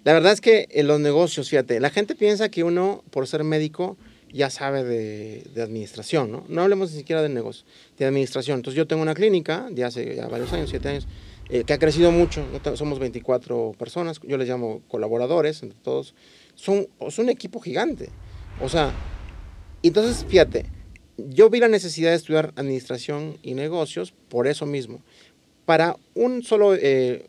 [0.03, 3.43] la verdad es que en los negocios, fíjate, la gente piensa que uno, por ser
[3.43, 3.97] médico,
[4.33, 6.43] ya sabe de, administración, ¿no?
[6.49, 7.65] No hablemos ni siquiera de negocio,
[7.97, 8.57] de administración.
[8.57, 11.07] Entonces yo tengo una clínica de hace ya varios años, siete años,
[11.49, 12.43] eh, que ha crecido mucho.
[12.75, 16.15] Somos 24 personas, yo les llamo colaboradores, entre todos.
[16.55, 18.09] Son, es un equipo gigante.
[18.61, 18.91] O sea,
[19.83, 20.65] entonces, fíjate,
[21.17, 25.01] yo vi la necesidad de estudiar administración y negocios por eso mismo,
[25.65, 27.27] para un solo eh,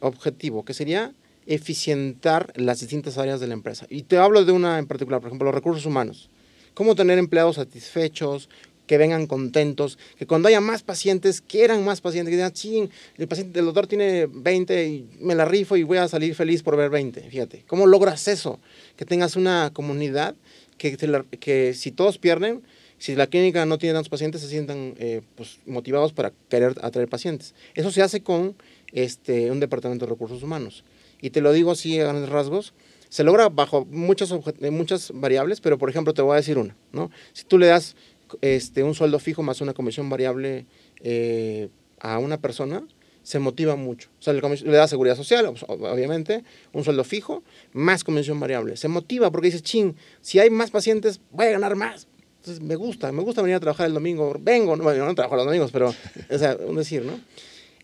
[0.00, 1.12] objetivo, que sería
[1.48, 3.86] eficientar las distintas áreas de la empresa.
[3.88, 6.28] Y te hablo de una en particular, por ejemplo, los recursos humanos.
[6.74, 8.48] Cómo tener empleados satisfechos,
[8.86, 12.88] que vengan contentos, que cuando haya más pacientes, quieran más pacientes, que digan, sí,
[13.18, 16.62] el paciente, el doctor tiene 20 y me la rifo y voy a salir feliz
[16.62, 17.20] por ver 20.
[17.22, 18.58] Fíjate, ¿cómo logras eso?
[18.96, 20.34] Que tengas una comunidad
[20.78, 20.96] que,
[21.38, 22.62] que si todos pierden,
[22.98, 27.08] si la clínica no tiene tantos pacientes, se sientan eh, pues, motivados para querer atraer
[27.08, 27.54] pacientes.
[27.74, 28.56] Eso se hace con
[28.92, 30.82] este, un departamento de recursos humanos.
[31.20, 32.74] Y te lo digo así a grandes rasgos.
[33.08, 36.76] Se logra bajo muchas, eh, muchas variables, pero por ejemplo te voy a decir una.
[36.92, 37.10] ¿no?
[37.32, 37.96] Si tú le das
[38.42, 40.66] este, un sueldo fijo más una comisión variable
[41.00, 42.86] eh, a una persona,
[43.22, 44.08] se motiva mucho.
[44.18, 47.42] O sea, le, le da seguridad social, ob- obviamente, un sueldo fijo,
[47.72, 48.76] más comisión variable.
[48.76, 52.06] Se motiva porque dice, ching, si hay más pacientes, voy a ganar más.
[52.40, 54.34] Entonces, me gusta, me gusta venir a trabajar el domingo.
[54.40, 55.92] Vengo, no, bueno, no trabajo los domingos, pero,
[56.30, 57.18] o sea, un decir, ¿no?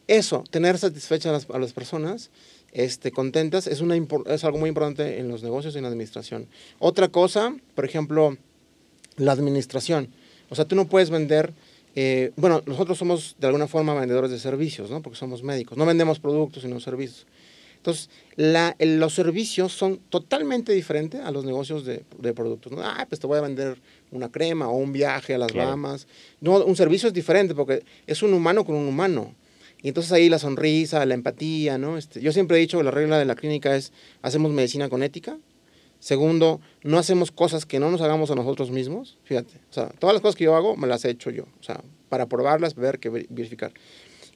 [0.07, 2.31] eso, tener satisfechas a las, a las personas,
[2.75, 3.97] este, contentas, es, una,
[4.27, 6.49] es algo muy importante en los negocios y en la administración.
[6.81, 8.37] Otra cosa, por ejemplo,
[9.17, 10.09] la administración.
[10.51, 11.55] O sea, tú no puedes vender,
[11.95, 15.03] eh, bueno, nosotros somos de alguna forma vendedores de servicios, ¿no?
[15.03, 15.79] Porque somos médicos.
[15.79, 17.27] No vendemos productos, sino servicios.
[17.77, 22.73] Entonces, la, los servicios son totalmente diferentes a los negocios de, de, productos.
[22.73, 22.81] ¿no?
[22.83, 23.79] Ah, pues te voy a vender
[24.11, 25.69] una crema o un viaje a las claro.
[25.69, 26.09] Bahamas.
[26.41, 29.35] No, un servicio es diferente porque es un humano con un humano.
[29.85, 31.99] Y entonces ahí la sonrisa, la empatía, ¿no?
[31.99, 35.03] Este, yo siempre he dicho que la regla de la clínica es, hacemos medicina con
[35.03, 35.37] ética.
[35.99, 39.19] Segundo, no hacemos cosas que no nos hagamos a nosotros mismos.
[39.25, 41.63] Fíjate, o sea, todas las cosas que yo hago me las he hecho yo, o
[41.63, 43.75] sea, para probarlas, ver, que verificar.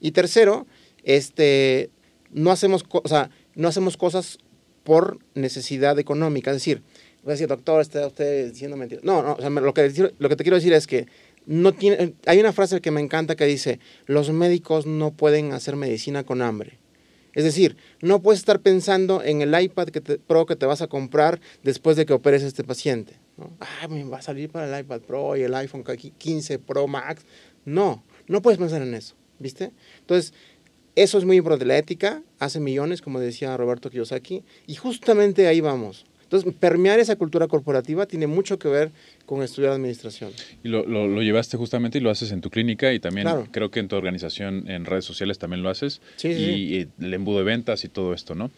[0.01, 0.67] Y tercero,
[1.03, 1.89] este,
[2.31, 4.37] no hacemos, o sea, no hacemos cosas
[4.85, 6.51] por necesidad económica.
[6.51, 6.83] Es decir,
[7.23, 9.03] voy a decir, doctor, está usted diciendo mentiras.
[9.03, 11.07] No, no, o sea, lo que, lo que te quiero decir es que
[11.49, 15.77] no tiene, hay una frase que me encanta que dice, los médicos no pueden hacer
[15.77, 16.79] medicina con hambre.
[17.33, 20.83] Es decir, no puedes estar pensando en el iPad que te, Pro que te vas
[20.83, 23.15] a comprar después de que operes a este paciente.
[23.39, 23.51] ¿no?
[23.61, 27.23] Ah, me va a salir para el iPad Pro y el iPhone 15 Pro Max.
[27.65, 29.73] No, no puedes pensar en eso, ¿viste?
[30.01, 30.35] Entonces,
[30.97, 31.65] eso es muy importante.
[31.65, 36.05] La ética hace millones, como decía Roberto Kiyosaki, y justamente ahí vamos.
[36.29, 38.91] Entonces, permear esa cultura corporativa tiene mucho que ver
[39.25, 40.31] con estudiar administración.
[40.63, 43.49] Y lo, lo, lo, llevaste justamente y lo haces en tu clínica y también claro.
[43.51, 46.03] creo que en tu organización, en redes sociales también lo haces.
[46.17, 46.89] Sí, y, sí.
[47.01, 48.51] y, el embudo de ventas y todo esto, ¿no?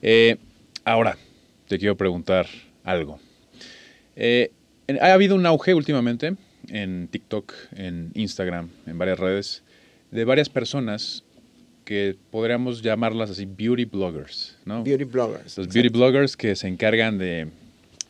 [0.00, 0.38] Eh,
[0.84, 1.18] ahora,
[1.68, 2.46] te quiero preguntar
[2.84, 3.20] algo.
[4.16, 4.50] Eh,
[5.02, 6.36] ha habido un auge últimamente
[6.68, 9.62] en TikTok, en Instagram, en varias redes,
[10.10, 11.22] de varias personas
[11.90, 14.84] que podríamos llamarlas así beauty bloggers, ¿no?
[14.84, 15.58] Beauty bloggers.
[15.58, 17.48] Los beauty bloggers que se encargan de,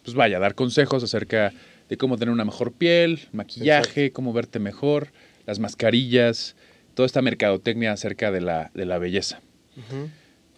[0.05, 1.55] pues vaya, dar consejos acerca
[1.89, 4.17] de cómo tener una mejor piel, maquillaje, Exacto.
[4.17, 5.09] cómo verte mejor,
[5.47, 6.57] las mascarillas,
[6.93, 9.41] toda esta mercadotecnia acerca de la, de la belleza.
[9.75, 10.09] Uh -huh.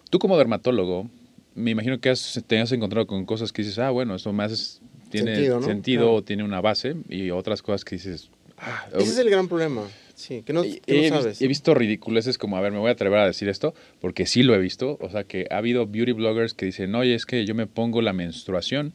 [0.09, 1.09] Tú como dermatólogo,
[1.55, 4.81] me imagino que has, te has encontrado con cosas que dices, ah, bueno, esto más
[5.09, 5.65] tiene sentido, ¿no?
[5.65, 6.23] sentido claro.
[6.25, 9.83] tiene una base, y otras cosas que dices, ah, Ese es el gran problema.
[10.15, 11.41] Sí, que no, que he, no sabes.
[11.41, 14.43] He visto ridiculeces como, a ver, me voy a atrever a decir esto, porque sí
[14.43, 14.97] lo he visto.
[15.01, 18.01] O sea, que ha habido beauty bloggers que dicen, oye, es que yo me pongo
[18.01, 18.93] la menstruación.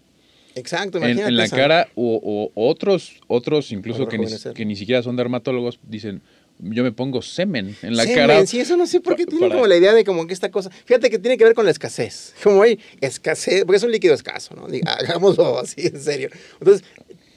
[0.55, 1.57] Exacto, en, en la esa.
[1.57, 2.21] cara, o,
[2.55, 6.23] o, otros, otros incluso que ni, que ni siquiera son dermatólogos, dicen,
[6.59, 8.47] yo me pongo semen en la semen, cara.
[8.47, 10.71] Sí, eso no sé por qué tienen como la idea de como que esta cosa.
[10.71, 12.35] Fíjate que tiene que ver con la escasez.
[12.43, 14.67] Como hay escasez, porque es un líquido escaso, ¿no?
[14.87, 16.31] Hagámoslo así, en serio.
[16.59, 16.85] Entonces,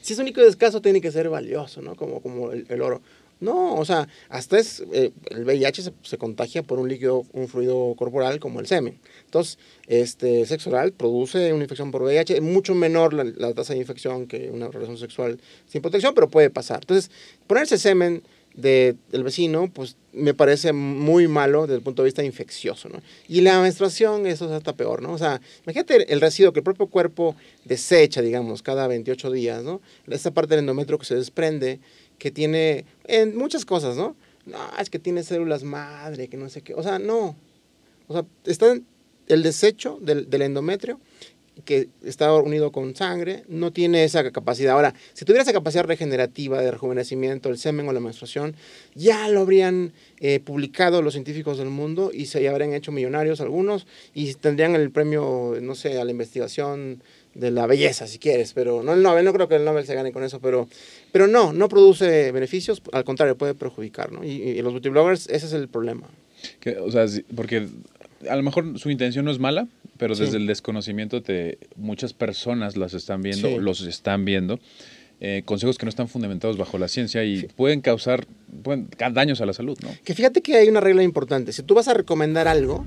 [0.00, 1.94] si es un líquido escaso, tiene que ser valioso, ¿no?
[1.94, 3.02] Como, como el, el oro.
[3.42, 7.92] No, o sea, hasta es, eh, el VIH se, contagia por un líquido, un fluido
[7.96, 9.00] corporal como el semen.
[9.24, 13.80] Entonces, este, sexo oral produce una infección por VIH, mucho menor la, la tasa de
[13.80, 16.82] infección que una relación sexual sin protección, pero puede pasar.
[16.82, 17.10] Entonces,
[17.48, 18.22] ponerse semen
[18.54, 23.00] de, del vecino, pues me parece muy malo desde el punto de vista infeccioso, ¿no?
[23.28, 25.12] Y la menstruación, eso es hasta peor, ¿no?
[25.12, 27.34] O sea, imagínate el residuo que el propio cuerpo
[27.64, 29.80] desecha, digamos, cada 28 días, ¿no?
[30.06, 31.80] Esta parte del endometrio que se desprende,
[32.22, 34.14] que tiene en muchas cosas, ¿no?
[34.46, 36.72] No, es que tiene células madre, que no sé qué.
[36.72, 37.34] O sea, no.
[38.06, 38.78] O sea, está
[39.26, 41.00] el desecho del, endometrio
[41.64, 44.74] que está unido con sangre, no tiene esa capacidad.
[44.74, 48.54] Ahora, si tuviera esa capacidad regenerativa de rejuvenecimiento, el semen o la menstruación,
[48.94, 53.88] ya lo habrían eh, publicado los científicos del mundo y se habrían hecho millonarios algunos
[54.14, 57.02] y tendrían el premio, no sé, a la investigación
[57.34, 59.94] de la belleza, si quieres, pero no el Nobel, no creo que el Nobel se
[59.94, 60.68] gane con eso, pero,
[61.12, 64.24] pero no, no produce beneficios, al contrario, puede perjudicar, ¿no?
[64.24, 66.08] Y, y los beauty bloggers, ese es el problema.
[66.60, 67.68] Que, o sea, porque
[68.28, 69.68] a lo mejor su intención no es mala,
[69.98, 73.56] pero desde el desconocimiento te, muchas personas las están viendo, sí.
[73.58, 74.58] los están viendo.
[75.24, 77.48] Eh, consejos que no están fundamentados bajo la ciencia y sí.
[77.54, 78.26] pueden causar
[78.64, 79.88] pueden, daños a la salud, ¿no?
[80.02, 81.52] Que fíjate que hay una regla importante.
[81.52, 82.84] Si tú vas a recomendar algo,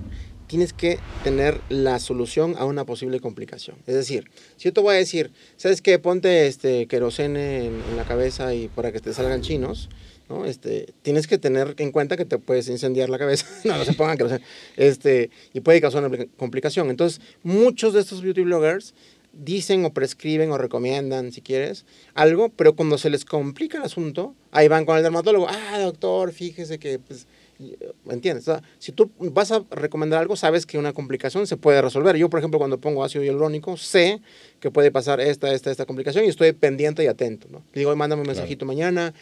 [0.48, 3.78] tienes que tener la solución a una posible complicación.
[3.88, 6.00] Es decir, si yo te voy a decir, ¿sabes qué?
[6.00, 9.90] Ponte este querosene en, la cabeza y para que te salgan chinos,
[10.30, 10.46] ¿no?
[10.46, 13.46] Este, tienes que tener en cuenta que te puedes incendiar la cabeza.
[13.64, 14.42] no, no se pongan que
[14.78, 16.90] este, y puede causar una complicación.
[16.90, 18.94] Entonces, muchos de estos beauty bloggers
[19.36, 24.34] dicen o prescriben o recomiendan, si quieres, algo, pero cuando se les complica el asunto,
[24.52, 25.48] ahí van con el dermatólogo.
[25.50, 27.28] Ah, doctor, fíjese que, pues,
[27.60, 28.48] ¿me entiendes?
[28.48, 32.16] O sea, si tú vas a recomendar algo, sabes que una complicación se puede resolver.
[32.18, 34.22] Yo, por ejemplo, cuando pongo ácido hialurónico, sé
[34.60, 37.64] que puede pasar esta, esta, esta complicación y estoy pendiente y atento, ¿no?
[37.74, 38.78] Digo, mándame un mensajito claro.
[38.78, 39.14] mañana,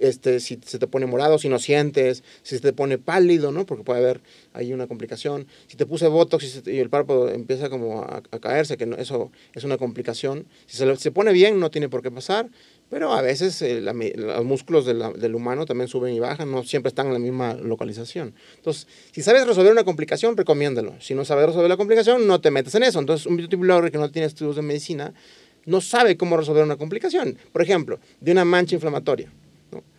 [0.00, 3.66] este, si se te pone morado, si no sientes, si se te pone pálido, ¿no?
[3.66, 4.20] Porque puede haber
[4.52, 5.46] ahí una complicación.
[5.66, 8.86] Si te puse botox y, se, y el párpado empieza como a, a, caerse, que
[8.86, 10.46] no, eso es una complicación.
[10.66, 12.48] Si se, se pone bien, no tiene por qué pasar,
[12.90, 17.06] Pero a veces eh, los músculos del humano también suben y bajan, no siempre están
[17.06, 18.34] en la misma localización.
[18.56, 21.00] Entonces, si sabes resolver una complicación, recomiéndalo.
[21.00, 22.98] Si no sabes resolver la complicación, no te metas en eso.
[22.98, 25.14] Entonces, un blogger que no tiene estudios de medicina
[25.66, 27.38] no sabe cómo resolver una complicación.
[27.52, 29.32] Por ejemplo, de una mancha inflamatoria.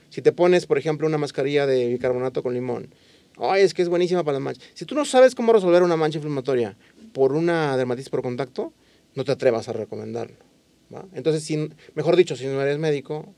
[0.10, 2.94] Si te pones, por ejemplo, una mascarilla de bicarbonato con limón,
[3.38, 4.66] ay, es que es buenísima para las manchas.
[4.74, 6.76] Si tú no sabes cómo resolver una mancha inflamatoria
[7.14, 8.74] por una dermatitis por contacto,
[9.16, 10.51] no te atrevas a recomendarlo.
[11.14, 13.34] Entonces, si, mejor dicho, si no eres médico,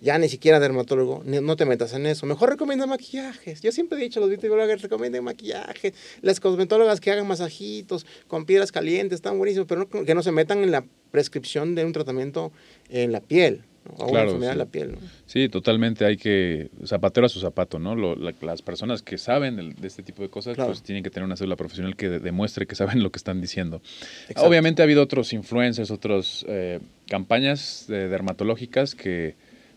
[0.00, 2.26] ya ni siquiera dermatólogo, no te metas en eso.
[2.26, 3.60] Mejor recomienda maquillajes.
[3.60, 5.92] Yo siempre he dicho, los beauty bloggers recomienden maquillajes.
[6.22, 10.32] Las cosmetólogas que hagan masajitos con piedras calientes, están buenísimos, pero no- que no se
[10.32, 12.50] metan en la prescripción de un tratamiento
[12.88, 13.62] en la piel,
[13.96, 14.58] o una Claro, enfermedad sí.
[14.58, 14.92] la piel.
[14.92, 14.98] ¿no?
[15.26, 16.04] Sí, totalmente.
[16.04, 17.94] Hay que zapatero a su zapato, ¿no?
[17.94, 20.70] Lo- la- las personas que saben de este tipo de cosas, Claro.
[20.70, 23.40] pues tienen que tener una cédula profesional que de- demuestre que saben lo que están
[23.40, 23.82] diciendo.
[24.28, 24.44] Exacto.
[24.48, 26.44] Obviamente ha habido otros influencers, otras
[27.08, 29.34] campañas eh, dermatológicas que,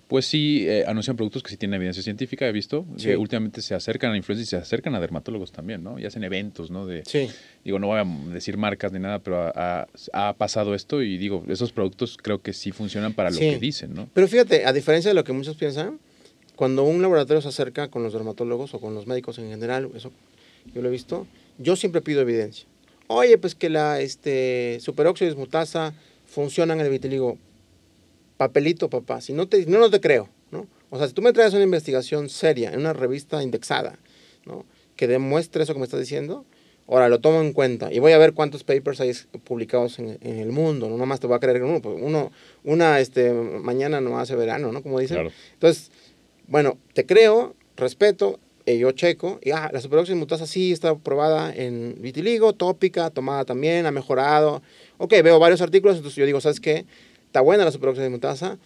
[0.07, 2.85] pues sí, eh, anuncian productos que sí tienen evidencia científica, he visto.
[2.97, 3.07] Sí.
[3.07, 5.97] que últimamente se acercan a influencers y se acercan a dermatólogos también, ¿no?
[5.97, 6.85] Y hacen eventos, ¿no?
[6.85, 7.29] De, Sí.
[7.63, 9.87] Digo, no voy a decir marcas ni nada, pero ha,
[10.37, 14.07] pasado esto y digo, esos productos creo que sí funcionan para lo que dicen, ¿no?
[14.13, 15.99] Pero fíjate, a diferencia de lo que muchos piensan,
[16.55, 20.11] cuando un laboratorio se acerca con los dermatólogos o con los médicos en general, eso
[20.73, 21.27] yo lo he visto,
[21.57, 22.65] yo siempre pido evidencia.
[23.07, 25.93] Oye, pues que la este, superóxido dismutasa
[26.25, 27.37] funciona en el vitiligo.
[28.37, 29.21] Papelito, papá.
[29.21, 30.67] Si no te, no, no te creo, ¿no?
[30.89, 33.97] O sea, si tú me traes una investigación seria en una revista indexada,
[34.45, 34.65] ¿no?
[34.95, 36.45] Que demuestre eso que me estás diciendo,
[36.87, 39.11] ahora lo tomo en cuenta y voy a ver cuántos papers hay
[39.43, 42.31] publicados en, en el mundo, no nomás te voy a creer uno, pues uno,
[42.63, 44.83] una, este, mañana no hace verano, ¿no?
[44.83, 45.17] Como dicen.
[45.17, 45.31] Claro.
[45.53, 45.91] Entonces,
[46.47, 51.53] bueno, te creo, respeto, eh, yo checo, y ah, la superóxido dismutasa sí está probada
[51.53, 54.63] en vitiligo, tópica, tomada también, ha mejorado.
[54.97, 56.85] Ok, veo varios artículos, entonces yo digo, ¿sabes qué?
[57.35, 58.57] Está buena la superóxido dismutasa,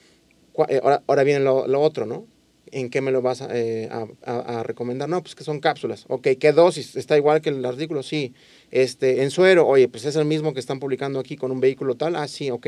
[0.53, 2.27] cua- eh, ahora, ahora viene lo, lo otro, ¿no?
[2.71, 5.09] ¿En qué me lo vas a, eh, a- a- a recomendar?
[5.09, 6.05] No, pues que son cápsulas.
[6.07, 6.95] Ok, ¿qué dosis?
[6.95, 8.03] ¿Está igual que el artículo?
[8.03, 8.35] Sí.
[8.69, 11.95] Este, en suero, oye, pues es el mismo que están publicando aquí con un vehículo
[11.95, 12.15] tal.
[12.15, 12.67] Ah, sí, ok.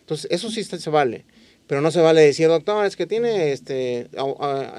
[0.00, 1.26] Entonces, eso sí está- se vale.
[1.66, 4.08] Pero no se vale decir, doctor, es que tiene este,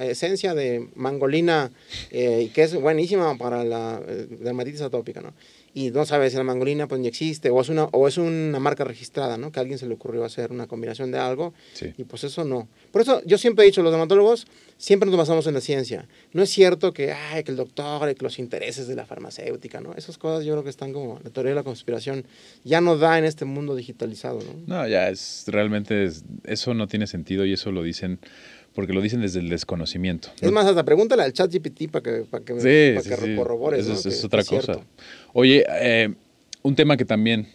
[0.00, 1.70] esencia de mangolina
[2.10, 5.34] eh, y que es buenísima para la eh, dermatitis atópica, ¿no?
[5.76, 8.60] Y no sabes si la mangolina pues ni existe o es una, o es una
[8.60, 9.50] marca registrada, ¿no?
[9.50, 11.92] Que a alguien se le ocurrió hacer una combinación de algo Sí.
[11.98, 12.68] y pues eso no.
[12.92, 14.46] Por eso yo siempre he dicho, los dermatólogos
[14.78, 16.06] siempre nos basamos en la ciencia.
[16.32, 19.80] No es cierto que, ay, que el doctor, y que los intereses de la farmacéutica,
[19.80, 19.94] ¿no?
[19.94, 22.24] Esas cosas yo creo que están como, la teoría de la conspiración
[22.62, 24.54] ya no da en este mundo digitalizado, ¿no?
[24.66, 28.20] No, ya es realmente es- eso no tiene sentido y eso lo dicen
[28.74, 30.28] porque lo dicen desde el desconocimiento.
[30.40, 33.30] Es más, hasta pregúntale al chat GPT para que, para que, Sí, para sí, que
[33.30, 33.36] sí.
[33.36, 33.94] corrobores, Eso ¿no?
[33.96, 34.80] es, que- es que otra es cosa.
[35.32, 36.12] Oye, eh,
[36.62, 37.48] un tema que también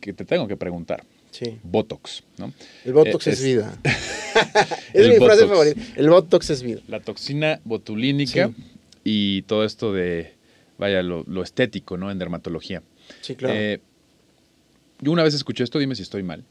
[0.00, 1.04] que te tengo que preguntar.
[1.30, 1.58] Sí.
[1.64, 2.52] Botox, ¿no?
[2.84, 3.76] El Botox Eh, es, es- vida.
[4.92, 5.80] es mi frase favorita.
[5.96, 6.80] El Botox es vida.
[6.88, 8.50] La toxina botulínica
[9.04, 10.34] y todo esto de,
[10.78, 12.10] vaya, lo, lo estético, ¿no?
[12.10, 12.82] En dermatología.
[13.20, 13.54] Sí, claro.
[13.56, 13.80] Eh,
[15.00, 16.44] yo una vez escuché esto, dime si estoy mal,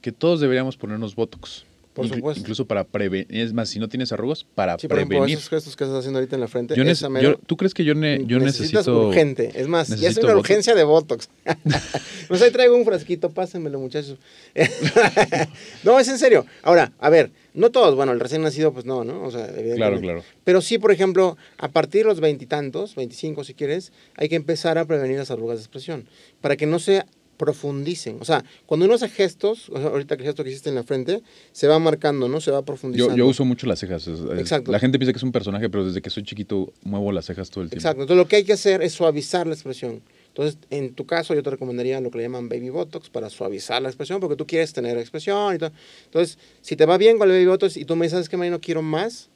[0.00, 1.64] que todos deberíamos ponernos Botox.
[1.96, 2.40] Por supuesto.
[2.40, 5.38] Incluso para prevenir, es más, si no tienes arrugas, para sí, por ejemplo, prevenir.
[5.38, 6.76] esos gestos que estás haciendo ahorita en la frente.
[6.76, 7.08] Yo esa
[7.46, 9.08] ¿Tú crees que yo, ne- yo necesitas necesito...
[9.08, 9.52] urgente.
[9.54, 10.40] Es más, ya es una Botox.
[10.40, 11.28] urgencia de Botox.
[12.28, 14.18] pues ahí traigo un frasquito, pásenmelo, muchachos.
[15.84, 16.46] no, es en serio.
[16.62, 19.22] Ahora, a ver, no todos, bueno, el recién nacido, pues no, ¿no?
[19.22, 19.76] O sea, evidentemente.
[19.76, 20.22] Claro, claro.
[20.44, 24.78] Pero sí, por ejemplo, a partir de los veintitantos, veinticinco si quieres, hay que empezar
[24.78, 26.08] a prevenir las arrugas de expresión.
[26.40, 27.04] Para que no se
[27.36, 28.18] profundicen.
[28.20, 30.74] O sea, cuando uno hace gestos, o sea, ahorita que el gesto que hiciste en
[30.74, 31.22] la frente,
[31.52, 32.40] se va marcando, ¿no?
[32.40, 33.12] Se va profundizando.
[33.16, 34.06] Yo, yo uso mucho las cejas.
[34.08, 34.72] es- es- Exacto.
[34.72, 37.50] La gente piensa que es un personaje, pero desde que soy chiquito muevo las cejas
[37.50, 37.80] todo el tiempo.
[37.80, 38.02] Exacto.
[38.02, 40.02] Entonces lo que hay que hacer es suavizar la expresión.
[40.28, 43.80] Entonces, en tu caso, yo te recomendaría lo que le llaman baby botox para suavizar
[43.80, 45.72] la expresión, porque tú quieres tener expresión y todo.
[46.04, 48.60] Entonces, si te va bien con el baby botox y tú me dices que no
[48.60, 49.30] quiero más,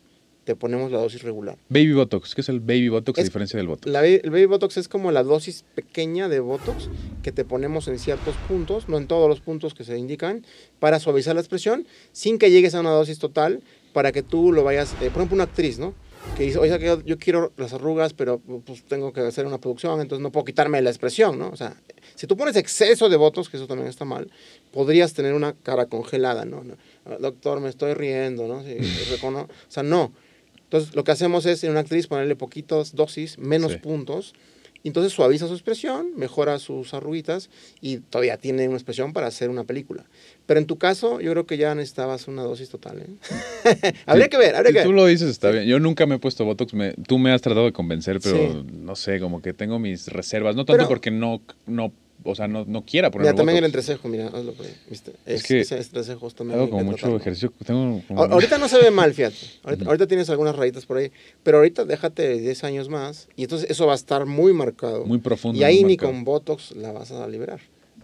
[0.51, 1.57] te ponemos la dosis regular.
[1.69, 3.87] Baby Botox, ¿qué es el Baby Botox a Es- diferencia del Botox?
[3.87, 6.89] La el baby botox es como la dosis pequeña de botox
[7.23, 10.45] que te ponemos en ciertos puntos, no en todos los puntos que se indican,
[10.81, 14.65] para suavizar la expresión sin que llegues a una dosis total para que tú lo
[14.65, 15.95] vayas, eh, por ejemplo, una actriz, ¿no?
[16.37, 20.01] Que dice, oye, yo, yo quiero las arrugas, pero pues tengo que hacer una producción,
[20.01, 21.49] entonces no puedo quitarme la expresión, ¿no?
[21.49, 21.81] O sea,
[22.15, 24.31] si tú pones exceso de botox, que eso también está mal,
[24.73, 26.63] podrías tener una cara congelada, ¿no?
[26.63, 26.75] No,
[27.07, 28.63] "Ah, Doctor, me estoy riendo, ¿no?
[28.63, 28.77] Sí,
[29.11, 30.13] recono- o sea, no.
[30.71, 33.79] Entonces, lo que hacemos es en una actriz ponerle poquitos dosis, menos Sí.
[33.79, 34.35] puntos,
[34.83, 37.51] y entonces suaviza su expresión, mejora sus arruguitas
[37.83, 40.05] y todavía tiene una expresión para hacer una película.
[40.47, 43.01] Pero en tu caso, yo creo que ya necesitabas una dosis total.
[43.03, 43.07] ¿eh?
[44.07, 44.87] habría que ver, habría Si que ver.
[44.87, 45.65] tú lo dices, está bien.
[45.65, 46.73] Yo nunca me he puesto Botox.
[46.73, 48.67] me- tú me has tratado de convencer, pero Sí.
[48.73, 50.55] no sé, como que tengo mis reservas.
[50.57, 51.93] No tanto Pero- porque no, no
[52.25, 55.13] o sea, no, no quiera Mira, poner también el entrecejo, mira, hazlo por ahí, ¿viste?
[55.27, 56.59] Es Es, que ese entrecejos también.
[56.59, 57.19] Hago como mucho tratarlo.
[57.19, 57.53] ejercicio.
[57.65, 59.37] Tengo como- A- Ahorita no se ve mal, fíjate.
[59.63, 61.11] Ahorita, ahorita tienes algunas rayitas por ahí.
[61.43, 63.29] Pero ahorita déjate 10 años más.
[63.37, 65.05] Y entonces eso va a estar muy marcado.
[65.07, 66.13] Muy profundo, Y ahí ni marcado.
[66.13, 67.61] con Botox la vas a liberar.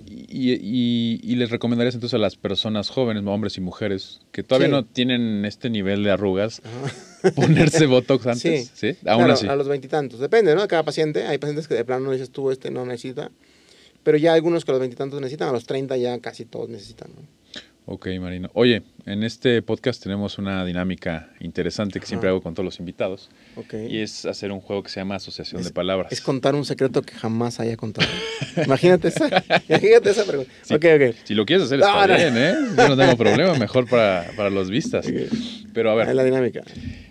[0.06, 4.66] Y, y- y les recomendarías entonces a las personas jóvenes, hombres y mujeres, que todavía
[4.68, 4.72] Sí.
[4.72, 6.60] no tienen este nivel de arrugas,
[7.34, 8.70] ponerse Botox antes.
[8.74, 8.88] Sí.
[9.06, 9.46] Aún Claro, así.
[9.48, 10.20] A los veintitantos.
[10.20, 10.62] Depende, ¿no?
[10.62, 11.24] De cada paciente.
[11.26, 13.30] Hay pacientes que de plano dices tú, este no necesita.
[14.06, 15.48] Pero ya algunos que a los veintitantos necesitan.
[15.48, 17.22] A los 30 ya casi todos necesitan, ¿no?
[17.86, 18.50] Ok, Marino.
[18.54, 23.30] Oye, en este podcast tenemos una dinámica interesante que siempre hago con todos los invitados.
[23.56, 23.74] Ok.
[23.88, 26.12] Y es hacer un juego que se llama Asociación de Palabras.
[26.12, 28.06] Es contar un secreto que jamás haya contado.
[28.64, 29.26] Imagínate esa.
[29.68, 30.52] Imagínate esa pregunta.
[30.62, 30.74] Sí.
[30.74, 31.16] Ok, ok.
[31.24, 32.54] Si lo quieres hacer, está No, bien, ¿eh?
[32.76, 35.04] Yo no tengo problema, mejor para, para los vistas.
[35.74, 36.62] Pero a ver, la dinámica.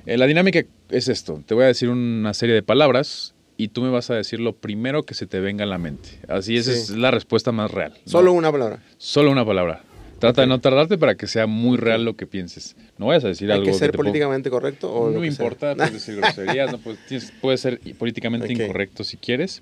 [0.05, 1.43] Eh, la dinámica es esto.
[1.45, 4.55] Te voy a decir una serie de palabras y tú me vas a decir lo
[4.55, 6.09] primero que se te venga a la mente.
[6.27, 6.79] Así esa Sí.
[6.79, 7.93] es la respuesta más real.
[8.05, 8.11] ¿no?
[8.11, 8.83] Solo una palabra.
[8.97, 9.83] Solo una palabra.
[10.19, 12.75] Trata de no tardarte para que sea muy real lo que pienses.
[12.97, 15.93] No vayas a decir ¿Hay algo que ser ponga- políticamente correcto o No importa, puedes
[15.93, 19.61] decir groserías, no, puedes- tienes- puede ser políticamente incorrecto si quieres.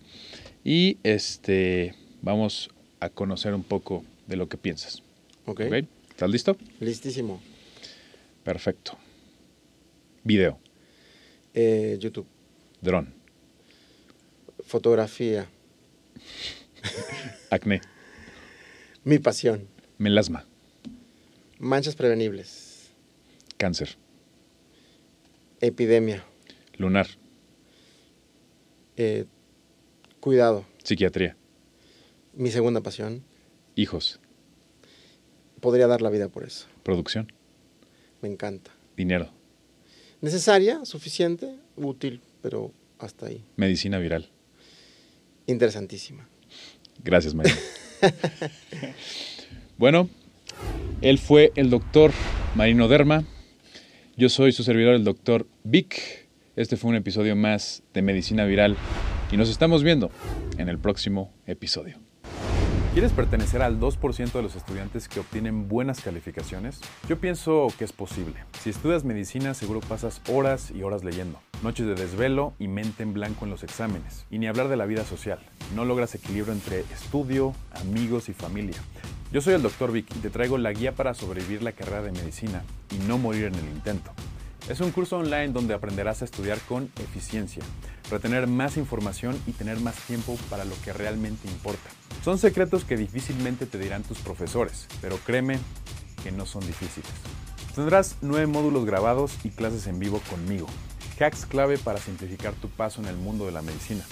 [0.63, 2.69] Y este vamos
[2.99, 5.01] a conocer un poco de lo que piensas.
[6.09, 6.55] ¿Estás listo?
[6.79, 7.41] Listísimo.
[8.43, 8.97] Perfecto.
[10.23, 10.57] Video,
[11.53, 12.25] Eh, YouTube.
[12.81, 13.13] dron,
[14.77, 15.45] Fotografía.
[17.51, 17.79] acné,
[19.03, 19.67] Mi pasión.
[19.99, 20.47] melasma,
[21.59, 22.89] Manchas prevenibles.
[23.57, 23.89] cáncer,
[25.61, 26.23] Epidemia.
[26.79, 27.05] lunar,
[28.97, 29.25] Eh,
[30.19, 30.65] cuidado.
[30.83, 31.37] psiquiatría,
[32.33, 33.23] Mi segunda pasión.
[33.75, 34.19] hijos,
[35.61, 36.65] Podría dar la vida por eso.
[36.81, 37.31] producción,
[38.23, 38.71] Me encanta.
[38.97, 39.29] dinero,
[40.21, 43.45] Necesaria, suficiente, útil, pero hasta ahí.
[43.55, 44.31] medicina viral.
[45.47, 46.27] Interesantísima.
[47.03, 47.53] Gracias, María.
[49.77, 50.09] bueno,
[51.01, 52.11] él fue el doctor
[52.55, 53.23] Marino Derma.
[54.15, 56.27] Yo soy su servidor, el doctor Vic.
[56.55, 58.77] Este fue un episodio más de Medicina Viral
[59.31, 60.11] y nos estamos viendo
[60.57, 61.97] en el próximo episodio.
[62.93, 66.79] ¿Quieres pertenecer al 2% de los estudiantes que obtienen buenas calificaciones?
[67.09, 68.35] Yo pienso que es posible.
[68.61, 73.15] Si estudias medicina seguro pasas horas y horas leyendo, noches de desvelo y mente en
[73.15, 74.27] blanco en los exámenes.
[74.29, 75.39] Y ni hablar de la vida social.
[75.75, 78.77] No logras equilibrio entre estudio, amigos y familia.
[79.31, 79.91] Yo soy el Dr.
[79.91, 83.45] Vic y te traigo la guía para sobrevivir la carrera de medicina y no morir
[83.45, 84.11] en el intento.
[84.69, 87.61] Es un curso online donde aprenderás a estudiar con eficiencia,
[88.09, 91.89] retener más información y tener más tiempo para lo que realmente importa.
[92.23, 95.59] Son secretos que difícilmente te dirán tus profesores, pero créeme
[96.23, 97.11] que no son difíciles.
[97.75, 100.67] Tendrás nueve módulos grabados y clases en vivo conmigo.
[101.19, 104.05] Hacks clave para simplificar tu paso en el mundo de la medicina.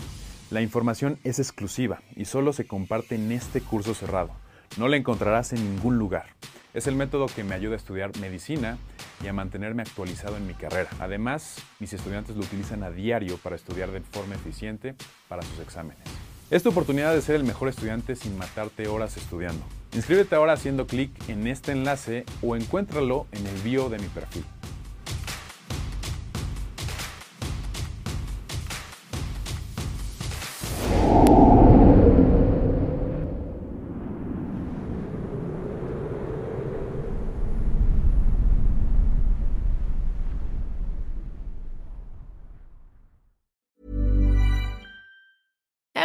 [0.50, 4.32] La información es exclusiva y solo se comparte en este curso cerrado.
[4.78, 6.26] No la encontrarás en ningún lugar.
[6.74, 8.78] Es el método que me ayuda a estudiar medicina
[9.22, 10.90] y a mantenerme actualizado en mi carrera.
[11.00, 14.96] Además, mis estudiantes lo utilizan a diario para estudiar de forma eficiente
[15.28, 16.04] para sus exámenes.
[16.50, 19.66] Es tu oportunidad de ser el mejor estudiante sin matarte horas estudiando.
[19.94, 24.46] Inscríbete ahora haciendo clic en este enlace o encuéntralo en el bio de mi perfil.